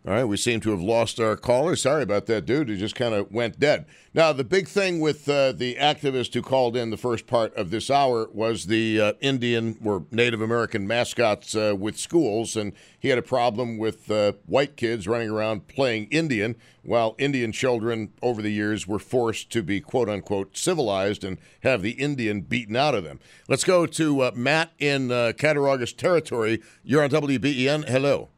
All 0.05 0.13
right, 0.13 0.25
we 0.25 0.37
seem 0.37 0.59
to 0.63 0.73
have 0.73 0.83
lost 0.83 1.21
our 1.21 1.37
caller. 1.37 1.77
Sorry 1.77 2.03
about 2.03 2.27
that, 2.27 2.45
dude. 2.45 2.69
He 2.69 2.77
just 2.77 2.97
kind 2.97 3.15
of 3.15 3.31
went 3.31 3.61
dead. 3.61 3.87
Now, 4.13 4.33
the 4.33 4.43
big 4.43 4.67
thing 4.67 4.99
with 4.99 5.29
uh, 5.29 5.53
the 5.53 5.77
activist 5.77 6.35
who 6.35 6.43
called 6.43 6.77
in 6.77 6.91
the 6.91 6.97
first 6.97 7.29
part 7.29 7.55
of 7.55 7.71
this 7.71 7.89
hour 7.89 8.29
was 8.33 8.67
the 8.67 9.01
uh, 9.01 9.13
Indian 9.21 9.79
or 9.85 10.05
Native 10.11 10.41
American 10.41 10.89
mascots 10.89 11.55
uh, 11.55 11.77
with 11.79 11.97
schools, 11.97 12.57
and 12.57 12.73
he 12.99 13.11
had 13.11 13.19
a 13.19 13.23
problem 13.23 13.79
with 13.79 14.11
uh, 14.11 14.33
white 14.47 14.77
kids 14.77 15.07
running 15.07 15.31
around 15.31 15.69
playing 15.69 16.09
Indian, 16.11 16.57
while 16.83 17.15
Indian 17.17 17.53
children 17.53 18.13
over 18.23 18.43
the 18.43 18.51
years 18.51 18.89
were 18.89 18.99
forced 18.99 19.51
to 19.51 19.63
be 19.63 19.81
quote 19.81 20.09
unquote 20.09 20.57
civilized 20.57 21.23
and 21.23 21.39
have 21.63 21.81
the 21.81 21.93
Indian 21.93 22.41
beaten 22.41 22.75
out 22.75 22.97
of 22.97 23.05
them. 23.05 23.21
Let's 23.47 23.63
go 23.63 23.87
to 23.87 24.21
uh, 24.23 24.31
Matt 24.35 24.73
in 24.81 25.13
uh, 25.13 25.33
Cattaraugus 25.39 25.93
Territory. 25.93 26.61
You're 26.83 27.05
on 27.05 27.11
WBEN. 27.11 27.89
Hello. 27.89 28.32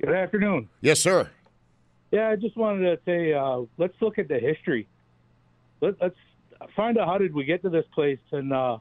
Good 0.00 0.14
afternoon. 0.14 0.70
Yes, 0.80 0.98
sir. 0.98 1.28
Yeah, 2.10 2.30
I 2.30 2.36
just 2.36 2.56
wanted 2.56 2.84
to 2.84 2.98
say, 3.04 3.34
uh, 3.34 3.60
let's 3.76 3.92
look 4.00 4.18
at 4.18 4.28
the 4.28 4.38
history. 4.38 4.88
Let, 5.82 6.00
let's 6.00 6.16
find 6.74 6.96
out 6.96 7.06
how 7.06 7.18
did 7.18 7.34
we 7.34 7.44
get 7.44 7.60
to 7.62 7.68
this 7.68 7.84
place 7.94 8.18
and 8.32 8.50
uh, 8.50 8.78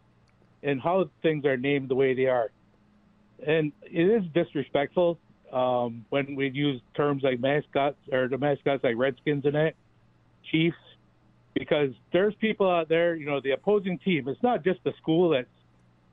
and 0.63 0.81
how 0.81 1.09
things 1.21 1.45
are 1.45 1.57
named 1.57 1.89
the 1.89 1.95
way 1.95 2.13
they 2.13 2.27
are. 2.27 2.51
And 3.45 3.73
it 3.83 4.03
is 4.03 4.23
disrespectful 4.33 5.19
um, 5.51 6.05
when 6.09 6.35
we 6.35 6.51
use 6.51 6.81
terms 6.95 7.23
like 7.23 7.41
mascots 7.41 7.97
or 8.13 8.29
the 8.29 8.37
mascots 8.37 8.83
like 8.83 8.95
Redskins 8.95 9.43
and 9.43 9.55
that, 9.55 9.73
Chiefs, 10.49 10.77
because 11.53 11.91
there's 12.13 12.33
people 12.35 12.69
out 12.69 12.87
there, 12.87 13.15
you 13.15 13.25
know, 13.25 13.41
the 13.41 13.51
opposing 13.51 13.99
team. 13.99 14.29
It's 14.29 14.41
not 14.41 14.63
just 14.63 14.81
the 14.85 14.93
school 15.01 15.31
that's 15.31 15.47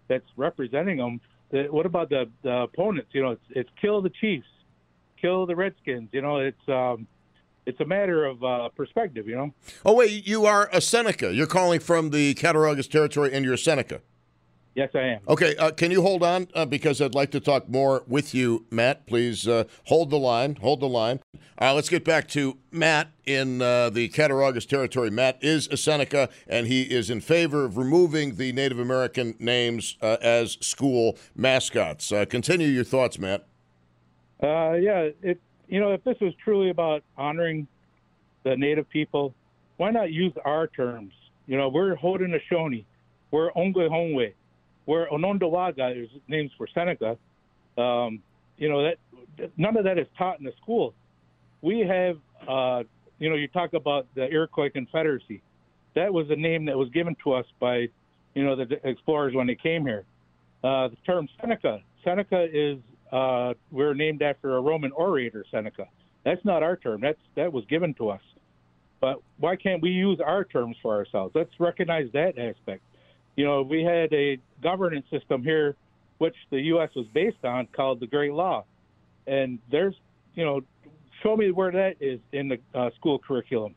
that's 0.09 0.27
representing 0.37 0.97
them. 0.97 1.21
The, 1.51 1.69
what 1.71 1.87
about 1.87 2.09
the, 2.09 2.29
the 2.43 2.63
opponents? 2.63 3.11
You 3.13 3.23
know, 3.23 3.31
it's, 3.31 3.45
it's 3.51 3.71
kill 3.81 4.03
the 4.03 4.11
Chiefs 4.11 4.47
kill 5.21 5.47
the 5.47 5.57
Redskins. 5.57 6.09
You 6.13 6.23
know, 6.23 6.39
it's 6.39 6.69
um, 6.69 7.07
it's 7.67 7.81
a 7.81 7.85
matter 7.85 8.25
of 8.25 8.43
uh, 8.43 8.69
perspective. 8.71 9.29
You 9.29 9.37
know. 9.37 9.55
Oh 9.85 9.95
wait, 9.95 10.27
you 10.27 10.47
are 10.47 10.69
a 10.73 10.81
Seneca. 10.81 11.35
You're 11.35 11.47
calling 11.47 11.81
from 11.81 12.11
the 12.11 12.35
Cattaraugus 12.35 12.89
territory, 12.89 13.33
and 13.33 13.45
you're 13.45 13.55
a 13.55 13.59
Seneca. 13.59 14.01
Yes, 14.77 14.91
I 14.95 15.01
am. 15.01 15.21
Okay, 15.27 15.57
uh, 15.57 15.71
can 15.71 15.91
you 15.91 16.03
hold 16.03 16.23
on 16.23 16.49
uh, 16.55 16.67
because 16.67 17.01
I'd 17.01 17.15
like 17.15 17.31
to 17.31 17.41
talk 17.41 17.67
more 17.67 18.05
with 18.07 18.35
you, 18.35 18.67
Matt. 18.71 19.07
Please 19.07 19.49
uh, 19.49 19.65
hold 19.85 20.11
the 20.11 20.19
line. 20.19 20.57
Hold 20.57 20.81
the 20.81 20.89
line. 20.89 21.21
All 21.59 21.69
right, 21.69 21.73
let's 21.73 21.89
get 21.89 22.05
back 22.05 22.29
to 22.29 22.59
Matt 22.71 23.09
in 23.25 23.63
uh, 23.63 23.89
the 23.89 24.11
Cattaraugus 24.11 24.67
territory. 24.67 25.09
Matt 25.09 25.43
is 25.43 25.67
a 25.69 25.79
Seneca, 25.79 26.29
and 26.47 26.67
he 26.67 26.83
is 26.83 27.09
in 27.09 27.23
favor 27.23 27.65
of 27.65 27.79
removing 27.79 28.35
the 28.35 28.53
Native 28.53 28.79
American 28.79 29.35
names 29.39 29.97
uh, 30.03 30.19
as 30.21 30.59
school 30.61 31.17
mascots. 31.35 32.13
continue 32.29 32.69
your 32.69 32.85
thoughts, 32.85 33.19
Matt. 33.19 33.47
Uh, 34.43 34.73
yeah, 34.75 35.09
it 35.23 35.41
you 35.69 35.81
know 35.81 35.93
if 35.93 36.05
this 36.05 36.17
was 36.21 36.33
truly 36.43 36.71
about 36.71 37.03
honoring 37.17 37.67
the 38.45 38.57
native 38.57 38.89
people, 38.91 39.35
why 39.77 39.91
not 39.91 40.13
use 40.13 40.33
our 40.45 40.67
terms? 40.67 41.13
You 41.47 41.57
know, 41.57 41.69
we're 41.69 41.97
Haudenosaunee, 41.97 42.85
we're 43.31 43.51
Ongwehongwe, 43.53 44.35
we're 44.87 45.09
Onondawaga 45.09 46.03
is 46.03 46.11
names 46.29 46.51
for 46.59 46.67
Seneca. 46.75 47.17
Um, 47.79 48.23
you 48.59 48.69
know 48.69 48.83
that 48.83 48.99
none 49.57 49.77
of 49.77 49.85
that 49.85 49.99
is 49.99 50.07
taught 50.17 50.39
in 50.39 50.45
the 50.45 50.53
school. 50.61 50.95
We 51.63 51.81
have, 51.81 52.19
uh, 52.49 52.85
you 53.19 53.29
know, 53.29 53.37
you 53.37 53.49
talk 53.49 53.75
about 53.75 54.07
the 54.15 54.31
Iroquois 54.31 54.71
Confederacy. 54.71 55.43
That 55.95 56.13
was 56.13 56.27
a 56.31 56.37
name 56.37 56.67
that 56.67 56.77
was 56.77 56.89
given 56.91 57.17
to 57.25 57.33
us 57.33 57.47
by, 57.59 57.89
you 58.35 58.45
know, 58.45 58.55
the 58.55 58.79
explorers 58.89 59.35
when 59.35 59.47
they 59.47 59.55
came 59.55 59.85
here. 59.85 60.05
Uh, 60.63 60.89
the 60.89 60.97
term 61.07 61.29
Seneca. 61.41 61.81
Seneca 62.05 62.47
is 62.53 62.79
uh, 63.13 63.55
we're 63.71 63.95
named 63.95 64.23
after 64.23 64.57
a 64.57 64.61
Roman 64.61 64.93
orator, 64.93 65.45
Seneca. 65.51 65.87
That's 66.25 66.45
not 66.45 66.63
our 66.63 66.77
term. 66.77 67.01
That's 67.01 67.19
that 67.37 67.53
was 67.53 67.65
given 67.67 67.95
to 67.95 68.11
us. 68.11 68.21
But 69.01 69.21
why 69.39 69.57
can't 69.57 69.83
we 69.83 69.91
use 69.91 70.21
our 70.25 70.45
terms 70.45 70.77
for 70.83 70.95
ourselves? 70.95 71.33
Let's 71.35 71.51
recognize 71.59 72.09
that 72.13 72.39
aspect. 72.39 72.83
You 73.37 73.45
know, 73.45 73.63
we 73.63 73.83
had 73.83 74.13
a 74.13 74.39
governance 74.63 75.07
system 75.11 75.43
here, 75.43 75.77
which 76.19 76.35
the 76.51 76.61
U.S. 76.63 76.91
was 76.97 77.07
based 77.13 77.45
on, 77.45 77.69
called 77.73 78.01
the 78.01 78.07
Great 78.07 78.33
Law, 78.33 78.65
and 79.27 79.59
there's, 79.71 79.95
you 80.35 80.45
know, 80.45 80.63
show 81.23 81.37
me 81.37 81.51
where 81.51 81.71
that 81.71 81.97
is 82.01 82.19
in 82.33 82.49
the 82.49 82.59
uh, 82.75 82.91
school 82.97 83.21
curriculums. 83.21 83.77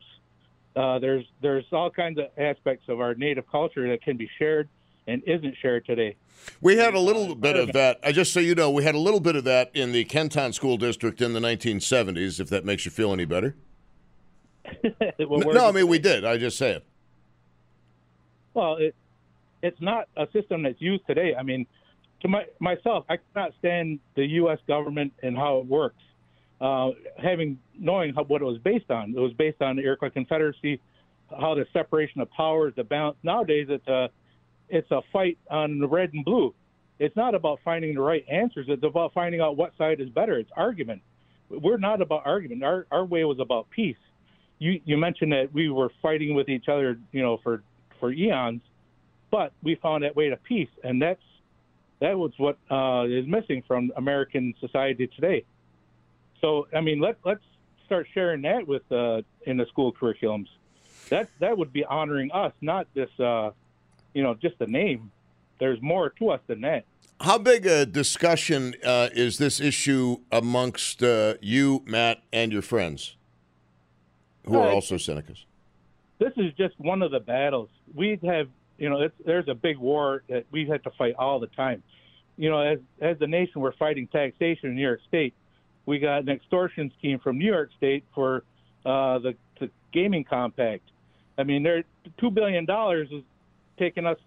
Uh, 0.74 0.98
there's 0.98 1.24
there's 1.42 1.64
all 1.72 1.90
kinds 1.90 2.18
of 2.18 2.26
aspects 2.38 2.88
of 2.88 3.00
our 3.00 3.14
native 3.14 3.44
culture 3.50 3.88
that 3.88 4.02
can 4.02 4.16
be 4.16 4.28
shared 4.38 4.68
and 5.06 5.22
isn't 5.26 5.56
shared 5.60 5.84
today. 5.86 6.16
We 6.60 6.76
had 6.76 6.94
a 6.94 7.00
little 7.00 7.32
uh, 7.32 7.34
bit 7.34 7.56
of 7.56 7.72
that. 7.72 7.98
I 8.02 8.12
just 8.12 8.32
so 8.32 8.40
you 8.40 8.54
know, 8.54 8.70
we 8.70 8.84
had 8.84 8.94
a 8.94 8.98
little 8.98 9.20
bit 9.20 9.36
of 9.36 9.44
that 9.44 9.70
in 9.74 9.92
the 9.92 10.04
Ken-Ton 10.04 10.52
School 10.52 10.76
District 10.76 11.20
in 11.20 11.32
the 11.32 11.40
1970s. 11.40 12.40
If 12.40 12.48
that 12.50 12.64
makes 12.64 12.84
you 12.84 12.90
feel 12.90 13.12
any 13.12 13.24
better. 13.24 13.56
no, 15.18 15.68
I 15.68 15.72
mean 15.72 15.88
we 15.88 15.98
did. 15.98 16.24
I 16.24 16.36
just 16.36 16.56
say 16.56 16.72
it. 16.72 16.86
Well, 18.54 18.76
it, 18.76 18.94
it's 19.62 19.80
not 19.80 20.08
a 20.16 20.26
system 20.32 20.62
that's 20.62 20.80
used 20.80 21.06
today. 21.06 21.34
I 21.38 21.42
mean, 21.42 21.66
to 22.22 22.28
my, 22.28 22.44
myself, 22.58 23.04
I 23.08 23.18
cannot 23.32 23.52
stand 23.58 24.00
the 24.14 24.26
U.S. 24.26 24.58
government 24.66 25.12
and 25.22 25.36
how 25.36 25.58
it 25.58 25.66
works. 25.66 26.02
Uh, 26.60 26.90
having 27.16 27.58
knowing 27.78 28.12
how, 28.14 28.24
what 28.24 28.42
it 28.42 28.44
was 28.44 28.58
based 28.58 28.90
on, 28.90 29.14
it 29.16 29.20
was 29.20 29.32
based 29.32 29.62
on 29.62 29.76
the 29.76 29.82
Iroquois 29.82 30.10
Confederacy, 30.10 30.80
how 31.38 31.54
the 31.54 31.66
separation 31.72 32.20
of 32.20 32.30
powers, 32.30 32.74
the 32.76 32.84
balance. 32.84 33.16
Nowadays, 33.22 33.68
it's 33.70 33.86
a 33.88 34.10
it's 34.70 34.90
a 34.90 35.02
fight 35.12 35.38
on 35.50 35.78
the 35.78 35.88
red 35.88 36.12
and 36.12 36.24
blue. 36.24 36.54
It's 36.98 37.16
not 37.16 37.34
about 37.34 37.60
finding 37.64 37.94
the 37.94 38.00
right 38.00 38.24
answers. 38.30 38.66
It's 38.68 38.84
about 38.84 39.12
finding 39.14 39.40
out 39.40 39.56
what 39.56 39.76
side 39.76 40.00
is 40.00 40.10
better. 40.10 40.38
It's 40.38 40.50
argument. 40.56 41.02
We're 41.48 41.78
not 41.78 42.02
about 42.02 42.26
argument. 42.26 42.62
Our 42.62 42.86
our 42.90 43.04
way 43.04 43.24
was 43.24 43.40
about 43.40 43.70
peace. 43.70 43.96
You 44.58 44.80
you 44.84 44.96
mentioned 44.96 45.32
that 45.32 45.52
we 45.52 45.70
were 45.70 45.90
fighting 46.02 46.34
with 46.34 46.48
each 46.48 46.68
other, 46.68 46.98
you 47.12 47.22
know, 47.22 47.38
for 47.42 47.62
for 47.98 48.12
eons, 48.12 48.60
but 49.30 49.52
we 49.62 49.74
found 49.76 50.04
that 50.04 50.14
way 50.14 50.28
to 50.28 50.36
peace, 50.36 50.68
and 50.84 51.00
that's 51.00 51.22
that 52.00 52.18
was 52.18 52.32
what 52.36 52.58
uh, 52.70 53.04
is 53.08 53.26
missing 53.26 53.62
from 53.66 53.92
American 53.96 54.54
society 54.60 55.06
today. 55.06 55.44
So 56.40 56.68
I 56.74 56.80
mean, 56.80 57.00
let 57.00 57.16
let's 57.24 57.42
start 57.86 58.06
sharing 58.12 58.42
that 58.42 58.66
with 58.66 58.82
uh, 58.92 59.22
in 59.46 59.56
the 59.56 59.66
school 59.66 59.92
curriculums. 59.92 60.48
That 61.08 61.28
that 61.40 61.56
would 61.56 61.72
be 61.72 61.84
honoring 61.84 62.30
us, 62.32 62.52
not 62.60 62.86
this. 62.94 63.10
Uh, 63.18 63.50
you 64.14 64.22
know, 64.22 64.34
just 64.34 64.58
the 64.58 64.66
name. 64.66 65.10
There's 65.58 65.80
more 65.82 66.10
to 66.10 66.30
us 66.30 66.40
than 66.46 66.62
that. 66.62 66.84
How 67.20 67.36
big 67.36 67.66
a 67.66 67.84
discussion 67.84 68.74
uh, 68.82 69.10
is 69.12 69.36
this 69.36 69.60
issue 69.60 70.18
amongst 70.32 71.02
uh, 71.02 71.34
you, 71.42 71.82
Matt, 71.84 72.22
and 72.32 72.50
your 72.50 72.62
friends, 72.62 73.16
who 74.46 74.58
are 74.58 74.68
Uh, 74.68 74.74
also 74.74 74.94
Senecas? 74.96 75.44
This 76.18 76.32
is 76.36 76.52
just 76.54 76.78
one 76.78 77.02
of 77.02 77.10
the 77.10 77.20
battles 77.20 77.68
we 77.94 78.18
have. 78.24 78.48
You 78.78 78.88
know, 78.88 79.02
it's, 79.02 79.14
there's 79.26 79.48
a 79.48 79.54
big 79.54 79.76
war 79.76 80.22
that 80.30 80.46
we 80.50 80.66
have 80.68 80.82
to 80.84 80.90
fight 80.96 81.14
all 81.18 81.38
the 81.40 81.48
time. 81.48 81.82
You 82.38 82.48
know, 82.48 82.60
as 82.60 82.78
as 83.02 83.18
the 83.18 83.26
nation, 83.26 83.60
we're 83.60 83.72
fighting 83.72 84.06
taxation 84.06 84.70
in 84.70 84.76
New 84.76 84.82
York 84.82 85.00
State. 85.06 85.34
We 85.84 85.98
got 85.98 86.22
an 86.22 86.30
extortion 86.30 86.90
scheme 86.98 87.18
from 87.18 87.38
New 87.38 87.46
York 87.46 87.70
State 87.76 88.04
for 88.14 88.44
uh, 88.86 89.18
the, 89.18 89.34
the 89.58 89.70
gaming 89.92 90.24
compact. 90.24 90.84
I 91.36 91.42
mean, 91.44 91.62
there 91.62 91.78
are 91.78 91.84
two 92.18 92.30
billion 92.30 92.64
dollars 92.64 93.08
is 93.10 93.22
taking 93.80 94.06
us 94.06 94.18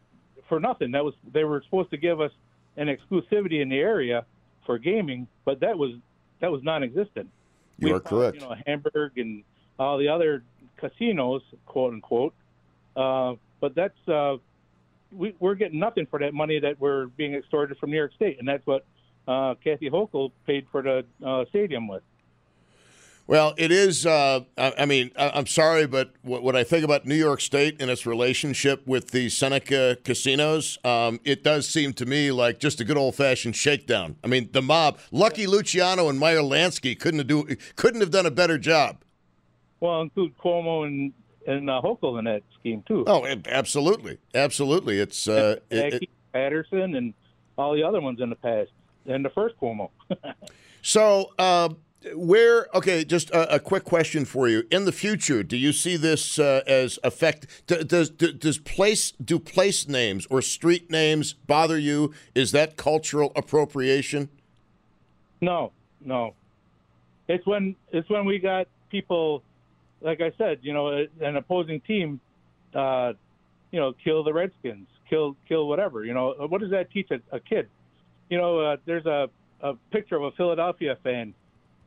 for 0.49 0.59
nothing. 0.59 0.91
That 0.91 1.05
was 1.05 1.13
they 1.31 1.45
were 1.45 1.61
supposed 1.63 1.91
to 1.91 1.97
give 1.97 2.19
us 2.19 2.31
an 2.75 2.87
exclusivity 2.87 3.61
in 3.61 3.69
the 3.69 3.79
area 3.79 4.25
for 4.65 4.77
gaming, 4.77 5.27
but 5.45 5.61
that 5.61 5.77
was 5.77 5.91
that 6.41 6.51
was 6.51 6.61
non-existent. 6.63 7.29
You 7.77 7.95
are 7.95 7.99
fought, 7.99 8.09
correct. 8.09 8.35
You 8.35 8.41
know, 8.41 8.55
Hamburg 8.65 9.17
and 9.17 9.43
all 9.79 9.97
the 9.97 10.09
other 10.09 10.43
casinos, 10.77 11.41
quote 11.65 11.93
unquote. 11.93 12.33
Uh, 12.95 13.35
but 13.61 13.75
that's 13.75 14.07
uh, 14.07 14.37
we, 15.11 15.35
we're 15.39 15.55
getting 15.55 15.79
nothing 15.79 16.05
for 16.07 16.19
that 16.19 16.33
money 16.33 16.59
that 16.59 16.79
we're 16.79 17.07
being 17.07 17.35
extorted 17.35 17.77
from 17.77 17.91
New 17.91 17.97
York 17.97 18.13
State, 18.15 18.39
and 18.39 18.47
that's 18.47 18.65
what 18.65 18.85
uh, 19.27 19.55
Kathy 19.63 19.89
Hochul 19.89 20.31
paid 20.45 20.65
for 20.71 20.81
the 20.81 21.05
uh, 21.25 21.45
stadium 21.49 21.87
with. 21.87 22.03
Well, 23.25 23.53
it 23.57 23.71
is. 23.71 24.05
Uh, 24.05 24.41
I, 24.57 24.85
mean, 24.85 25.11
I'm 25.15 25.47
sorry, 25.47 25.87
but 25.87 26.13
what, 26.23 26.43
what 26.43 26.55
I 26.57 26.63
think 26.65 26.83
about 26.83 27.05
New 27.05 27.15
York 27.15 27.39
State 27.39 27.81
and 27.81 27.89
its 27.89 28.05
relationship 28.05 28.85
with 28.85 29.11
the 29.11 29.29
Seneca 29.29 29.97
casinos, 30.03 30.77
um, 30.83 31.19
it 31.23 31.41
does 31.43 31.67
seem 31.67 31.93
to 31.93 32.05
me 32.05 32.31
like 32.31 32.59
just 32.59 32.81
a 32.81 32.83
good 32.83 32.97
old 32.97 33.15
fashioned 33.15 33.55
shakedown. 33.55 34.17
I 34.23 34.27
mean, 34.27 34.49
the 34.51 34.61
mob, 34.61 34.99
Lucky 35.11 35.47
Luciano 35.47 36.09
and 36.09 36.19
Meyer 36.19 36.39
Lansky 36.39 36.99
couldn't 36.99 37.19
have 37.19 37.27
do 37.27 37.45
couldn't 37.77 38.01
have 38.01 38.11
done 38.11 38.25
a 38.25 38.31
better 38.31 38.57
job. 38.57 38.97
Well, 39.79 40.01
include 40.01 40.37
Cuomo 40.37 40.85
and 40.85 41.13
and 41.47 41.69
uh, 41.69 41.81
Hochul 41.81 42.19
in 42.19 42.25
that 42.25 42.43
scheme 42.59 42.83
too. 42.85 43.05
Oh, 43.07 43.25
absolutely, 43.47 44.17
absolutely. 44.35 44.99
It's 44.99 45.27
uh, 45.29 45.57
it, 45.69 45.93
it- 46.03 46.09
Paterson 46.33 46.95
and 46.95 47.13
all 47.57 47.73
the 47.73 47.83
other 47.83 48.01
ones 48.01 48.19
in 48.19 48.29
the 48.29 48.35
past, 48.35 48.71
and 49.05 49.23
the 49.23 49.29
first 49.29 49.55
Cuomo. 49.61 49.91
So, 50.85 51.31
uh, 51.39 51.69
where? 52.15 52.67
Okay, 52.75 53.03
just 53.05 53.29
a, 53.31 53.55
a 53.55 53.59
quick 53.59 53.83
question 53.83 54.25
for 54.25 54.47
you. 54.47 54.63
In 54.71 54.85
the 54.85 54.91
future, 54.91 55.43
do 55.43 55.57
you 55.57 55.71
see 55.71 55.97
this 55.97 56.39
uh, 56.39 56.61
as 56.67 56.99
affect? 57.03 57.47
Does 57.67 58.09
d- 58.09 58.33
does 58.33 58.57
place 58.57 59.11
do 59.11 59.39
place 59.39 59.87
names 59.87 60.25
or 60.29 60.41
street 60.41 60.91
names 60.91 61.33
bother 61.33 61.77
you? 61.77 62.13
Is 62.35 62.51
that 62.51 62.77
cultural 62.77 63.31
appropriation? 63.35 64.29
No, 65.41 65.71
no. 66.03 66.35
It's 67.27 67.45
when 67.45 67.75
it's 67.91 68.09
when 68.09 68.25
we 68.25 68.39
got 68.39 68.67
people, 68.89 69.43
like 70.01 70.21
I 70.21 70.31
said, 70.37 70.59
you 70.61 70.73
know, 70.73 71.05
an 71.21 71.37
opposing 71.37 71.81
team, 71.81 72.19
uh, 72.73 73.13
you 73.71 73.79
know, 73.79 73.93
kill 74.03 74.23
the 74.23 74.33
Redskins, 74.33 74.87
kill 75.09 75.35
kill 75.47 75.67
whatever. 75.67 76.03
You 76.03 76.13
know, 76.13 76.35
what 76.49 76.61
does 76.61 76.71
that 76.71 76.91
teach 76.91 77.11
a, 77.11 77.19
a 77.35 77.39
kid? 77.39 77.69
You 78.29 78.37
know, 78.37 78.59
uh, 78.59 78.77
there's 78.85 79.05
a, 79.05 79.29
a 79.61 79.73
picture 79.91 80.15
of 80.15 80.23
a 80.23 80.31
Philadelphia 80.31 80.97
fan, 81.03 81.33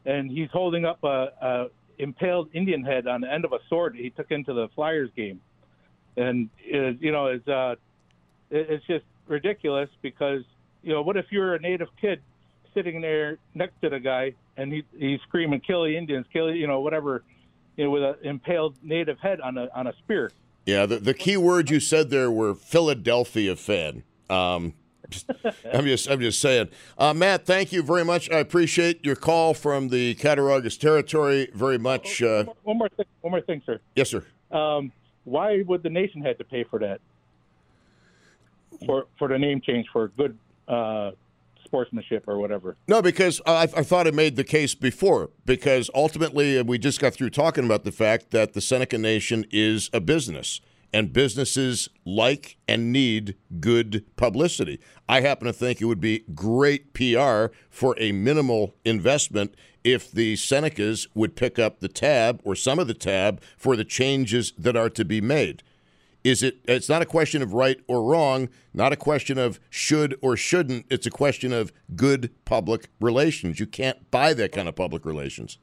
and 0.07 0.31
he's 0.31 0.49
holding 0.51 0.85
up 0.85 1.03
a, 1.05 1.29
a 1.43 1.67
impaled 1.99 2.49
Indian 2.55 2.83
head 2.85 3.07
on 3.07 3.21
the 3.21 3.33
end 3.33 3.45
of 3.45 3.53
a 3.53 3.59
sword 3.69 3.95
he 3.95 4.11
took 4.11 4.31
into 4.31 4.55
the 4.55 4.69
Flyers 4.75 5.11
game, 5.17 5.41
and 6.17 6.49
it, 6.65 6.99
you 7.01 7.13
know, 7.13 7.27
it's 7.27 7.47
uh, 7.47 7.75
it, 8.51 8.71
it's 8.71 8.87
just 8.87 9.05
ridiculous 9.27 9.91
because 10.01 10.43
you 10.83 10.93
know, 10.93 11.03
what 11.03 11.17
if 11.17 11.27
you're 11.31 11.55
a 11.55 11.59
native 11.59 11.89
kid 12.01 12.23
sitting 12.73 13.01
there 13.01 13.39
next 13.55 13.81
to 13.83 13.89
the 13.89 13.99
guy 13.99 14.33
and 14.57 14.73
he, 14.73 14.85
he's 14.97 15.21
screaming, 15.23 15.61
"Kill 15.61 15.85
the 15.85 15.97
Indians! 15.97 16.27
Kill 16.33 16.55
you 16.55 16.67
know 16.67 16.81
whatever," 16.81 17.25
you 17.77 17.85
know, 17.85 17.91
with 17.91 18.03
an 18.03 18.15
impaled 18.23 18.77
native 18.83 19.19
head 19.19 19.41
on 19.41 19.59
a 19.59 19.69
on 19.75 19.89
a 19.89 19.93
spear. 20.05 20.31
Yeah, 20.65 20.87
the, 20.87 20.99
the 20.99 21.15
key 21.15 21.37
words 21.37 21.71
you 21.71 21.79
said 21.79 22.11
there 22.11 22.31
were 22.31 22.55
Philadelphia 22.55 23.55
fan. 23.55 24.03
Um, 24.29 24.75
I'm 25.73 25.85
just 25.85 26.09
I'm 26.11 26.21
just 26.21 26.41
saying, 26.41 26.69
uh, 26.99 27.15
Matt. 27.15 27.47
Thank 27.47 27.73
you 27.73 27.83
very 27.83 28.05
much. 28.05 28.31
I 28.31 28.39
appreciate 28.39 29.05
your 29.05 29.17
call 29.17 29.55
from 29.55 29.89
the 29.89 30.15
Cattaraugus 30.17 30.77
territory 30.79 31.49
very 31.55 31.79
much. 31.79 32.23
Uh, 32.23 32.45
One 32.63 32.79
more 32.79 32.89
thing, 32.89 33.07
one 33.21 33.31
more 33.33 33.41
thing, 33.41 33.63
sir. 33.67 33.81
yes, 33.95 34.11
sir. 34.11 34.25
Um, 34.51 34.93
why 35.25 35.63
would 35.67 35.83
the 35.83 35.91
nation 35.91 36.23
have 36.23 36.39
to 36.39 36.45
pay 36.45 36.65
for 36.65 36.79
that? 36.81 37.01
For 38.85 39.07
for 39.19 39.29
the 39.29 39.39
name 39.39 39.61
change 39.61 39.87
for 39.93 40.09
good 40.09 40.37
uh, 40.69 41.13
sportsmanship 41.65 42.25
or 42.29 42.39
whatever. 42.39 42.77
No, 42.87 43.01
because 43.03 43.41
I, 43.47 43.63
I 43.63 43.67
thought 43.83 44.07
I 44.07 44.11
made 44.11 44.37
the 44.37 44.45
case 44.45 44.75
before. 44.75 45.31
Because 45.45 45.89
ultimately, 45.95 46.59
uh, 46.59 46.65
we 46.65 46.79
just 46.79 47.01
got 47.01 47.15
through 47.15 47.31
talking 47.31 47.65
about 47.65 47.85
the 47.85 47.93
fact 47.93 48.31
that 48.33 48.53
the 48.53 48.61
Seneca 48.61 48.99
Nation 48.99 49.45
is 49.51 49.89
a 49.93 50.01
business, 50.01 50.61
and 50.97 51.13
businesses 51.13 51.91
like 52.07 52.57
and 52.67 52.91
need 52.91 53.37
good 53.61 54.03
publicity. 54.17 54.81
I 55.07 55.21
happen 55.21 55.45
to 55.45 55.53
think 55.53 55.79
it 55.79 55.85
would 55.85 56.01
be 56.01 56.25
great 56.35 56.95
PR 56.95 57.49
for 57.69 57.95
a 57.99 58.13
minimal 58.13 58.75
investment 58.83 59.55
if 59.85 60.11
the 60.11 60.37
Senecas 60.37 61.07
would 61.15 61.37
pick 61.37 61.59
up 61.59 61.81
the 61.81 61.89
tab 61.89 62.41
or 62.45 62.55
some 62.55 62.79
of 62.79 62.87
the 62.87 62.95
tab 62.95 63.43
for 63.59 63.77
the 63.77 63.85
changes 63.85 64.55
that 64.57 64.75
are 64.75 64.89
to 64.89 65.05
be 65.05 65.21
made. 65.21 65.63
Is 66.25 66.43
it? 66.43 66.61
It's 66.65 66.89
not 66.89 67.03
a 67.03 67.07
question 67.07 67.43
of 67.43 67.53
right 67.53 67.79
or 67.87 68.03
wrong, 68.03 68.49
not 68.73 68.95
a 68.95 68.97
question 68.97 69.37
of 69.37 69.61
should 69.69 70.17
or 70.23 70.35
shouldn't. 70.35 70.87
It's 70.89 71.07
a 71.07 71.11
question 71.11 71.53
of 71.53 71.75
good 71.95 72.31
public 72.47 72.89
relations. 73.03 73.61
You 73.61 73.67
can't 73.67 74.11
buy 74.11 74.33
that 74.33 74.51
kind 74.51 74.67
of 74.67 74.75
public 74.75 75.05
relations. 75.05 75.59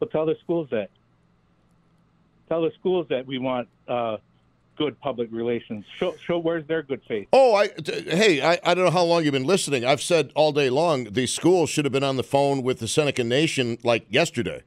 Well 0.00 0.10
tell 0.10 0.26
the 0.26 0.34
schools 0.42 0.66
that. 0.72 0.90
Tell 2.48 2.62
the 2.62 2.72
schools 2.80 3.06
that 3.10 3.24
we 3.28 3.38
want 3.38 3.68
uh, 3.86 4.16
good 4.76 4.98
public 5.00 5.28
relations. 5.30 5.84
Show, 5.96 6.14
show 6.16 6.38
where's 6.38 6.66
their 6.66 6.82
good 6.82 7.02
faith. 7.06 7.28
Oh, 7.32 7.54
I 7.54 7.68
t- 7.68 8.02
hey, 8.02 8.42
I, 8.42 8.58
I 8.64 8.74
don't 8.74 8.84
know 8.84 8.90
how 8.90 9.04
long 9.04 9.24
you've 9.24 9.32
been 9.32 9.44
listening. 9.44 9.84
I've 9.84 10.02
said 10.02 10.32
all 10.34 10.52
day 10.52 10.70
long 10.70 11.04
the 11.04 11.26
schools 11.26 11.70
should 11.70 11.84
have 11.84 11.92
been 11.92 12.04
on 12.04 12.16
the 12.16 12.22
phone 12.22 12.62
with 12.62 12.78
the 12.78 12.88
Seneca 12.88 13.24
Nation 13.24 13.78
like 13.82 14.06
yesterday. 14.10 14.62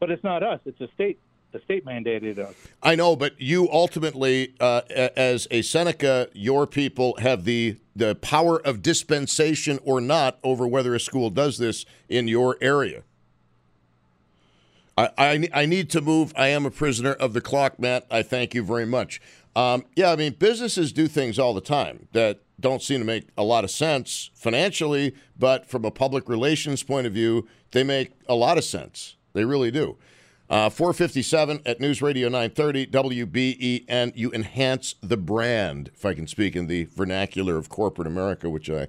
But 0.00 0.10
it's 0.10 0.24
not 0.24 0.42
us. 0.42 0.60
It's 0.64 0.78
the 0.78 0.88
state. 0.94 1.18
The 1.50 1.60
state 1.60 1.86
mandated 1.86 2.38
us. 2.38 2.54
I 2.82 2.94
know, 2.94 3.16
but 3.16 3.40
you 3.40 3.70
ultimately, 3.70 4.54
uh, 4.60 4.82
as 4.90 5.48
a 5.50 5.62
Seneca, 5.62 6.28
your 6.34 6.66
people 6.66 7.16
have 7.20 7.44
the 7.44 7.78
the 7.96 8.14
power 8.16 8.60
of 8.64 8.82
dispensation 8.82 9.80
or 9.82 10.00
not 10.00 10.38
over 10.44 10.68
whether 10.68 10.94
a 10.94 11.00
school 11.00 11.30
does 11.30 11.58
this 11.58 11.84
in 12.08 12.28
your 12.28 12.56
area. 12.60 13.02
I, 14.98 15.48
I, 15.52 15.66
need 15.66 15.90
to 15.90 16.00
move. 16.00 16.32
I 16.34 16.48
am 16.48 16.66
a 16.66 16.70
prisoner 16.70 17.12
of 17.12 17.32
the 17.32 17.40
clock, 17.40 17.78
Matt. 17.78 18.06
I 18.10 18.22
thank 18.22 18.52
you 18.54 18.64
very 18.64 18.86
much. 18.86 19.20
Um, 19.54 19.84
yeah, 19.94 20.10
I 20.10 20.16
mean, 20.16 20.34
businesses 20.34 20.92
do 20.92 21.06
things 21.06 21.38
all 21.38 21.54
the 21.54 21.60
time 21.60 22.08
that 22.12 22.40
don't 22.58 22.82
seem 22.82 23.00
to 23.00 23.04
make 23.04 23.28
a 23.36 23.44
lot 23.44 23.62
of 23.62 23.70
sense 23.70 24.30
financially, 24.34 25.14
but 25.38 25.68
from 25.68 25.84
a 25.84 25.90
public 25.90 26.28
relations 26.28 26.82
point 26.82 27.06
of 27.06 27.12
view, 27.12 27.46
they 27.70 27.84
make 27.84 28.12
a 28.28 28.34
lot 28.34 28.58
of 28.58 28.64
sense. 28.64 29.16
They 29.34 29.44
really 29.44 29.70
do. 29.70 29.96
Uh, 30.50 30.70
457 30.70 31.60
at 31.66 31.78
News 31.78 32.00
Radio 32.00 32.28
930 32.28 32.86
WBEN. 32.86 34.12
You 34.16 34.32
enhance 34.32 34.94
the 35.02 35.16
brand, 35.16 35.90
if 35.94 36.06
I 36.06 36.14
can 36.14 36.26
speak 36.26 36.56
in 36.56 36.66
the 36.66 36.84
vernacular 36.84 37.56
of 37.56 37.68
corporate 37.68 38.08
America, 38.08 38.48
which 38.48 38.70
I 38.70 38.88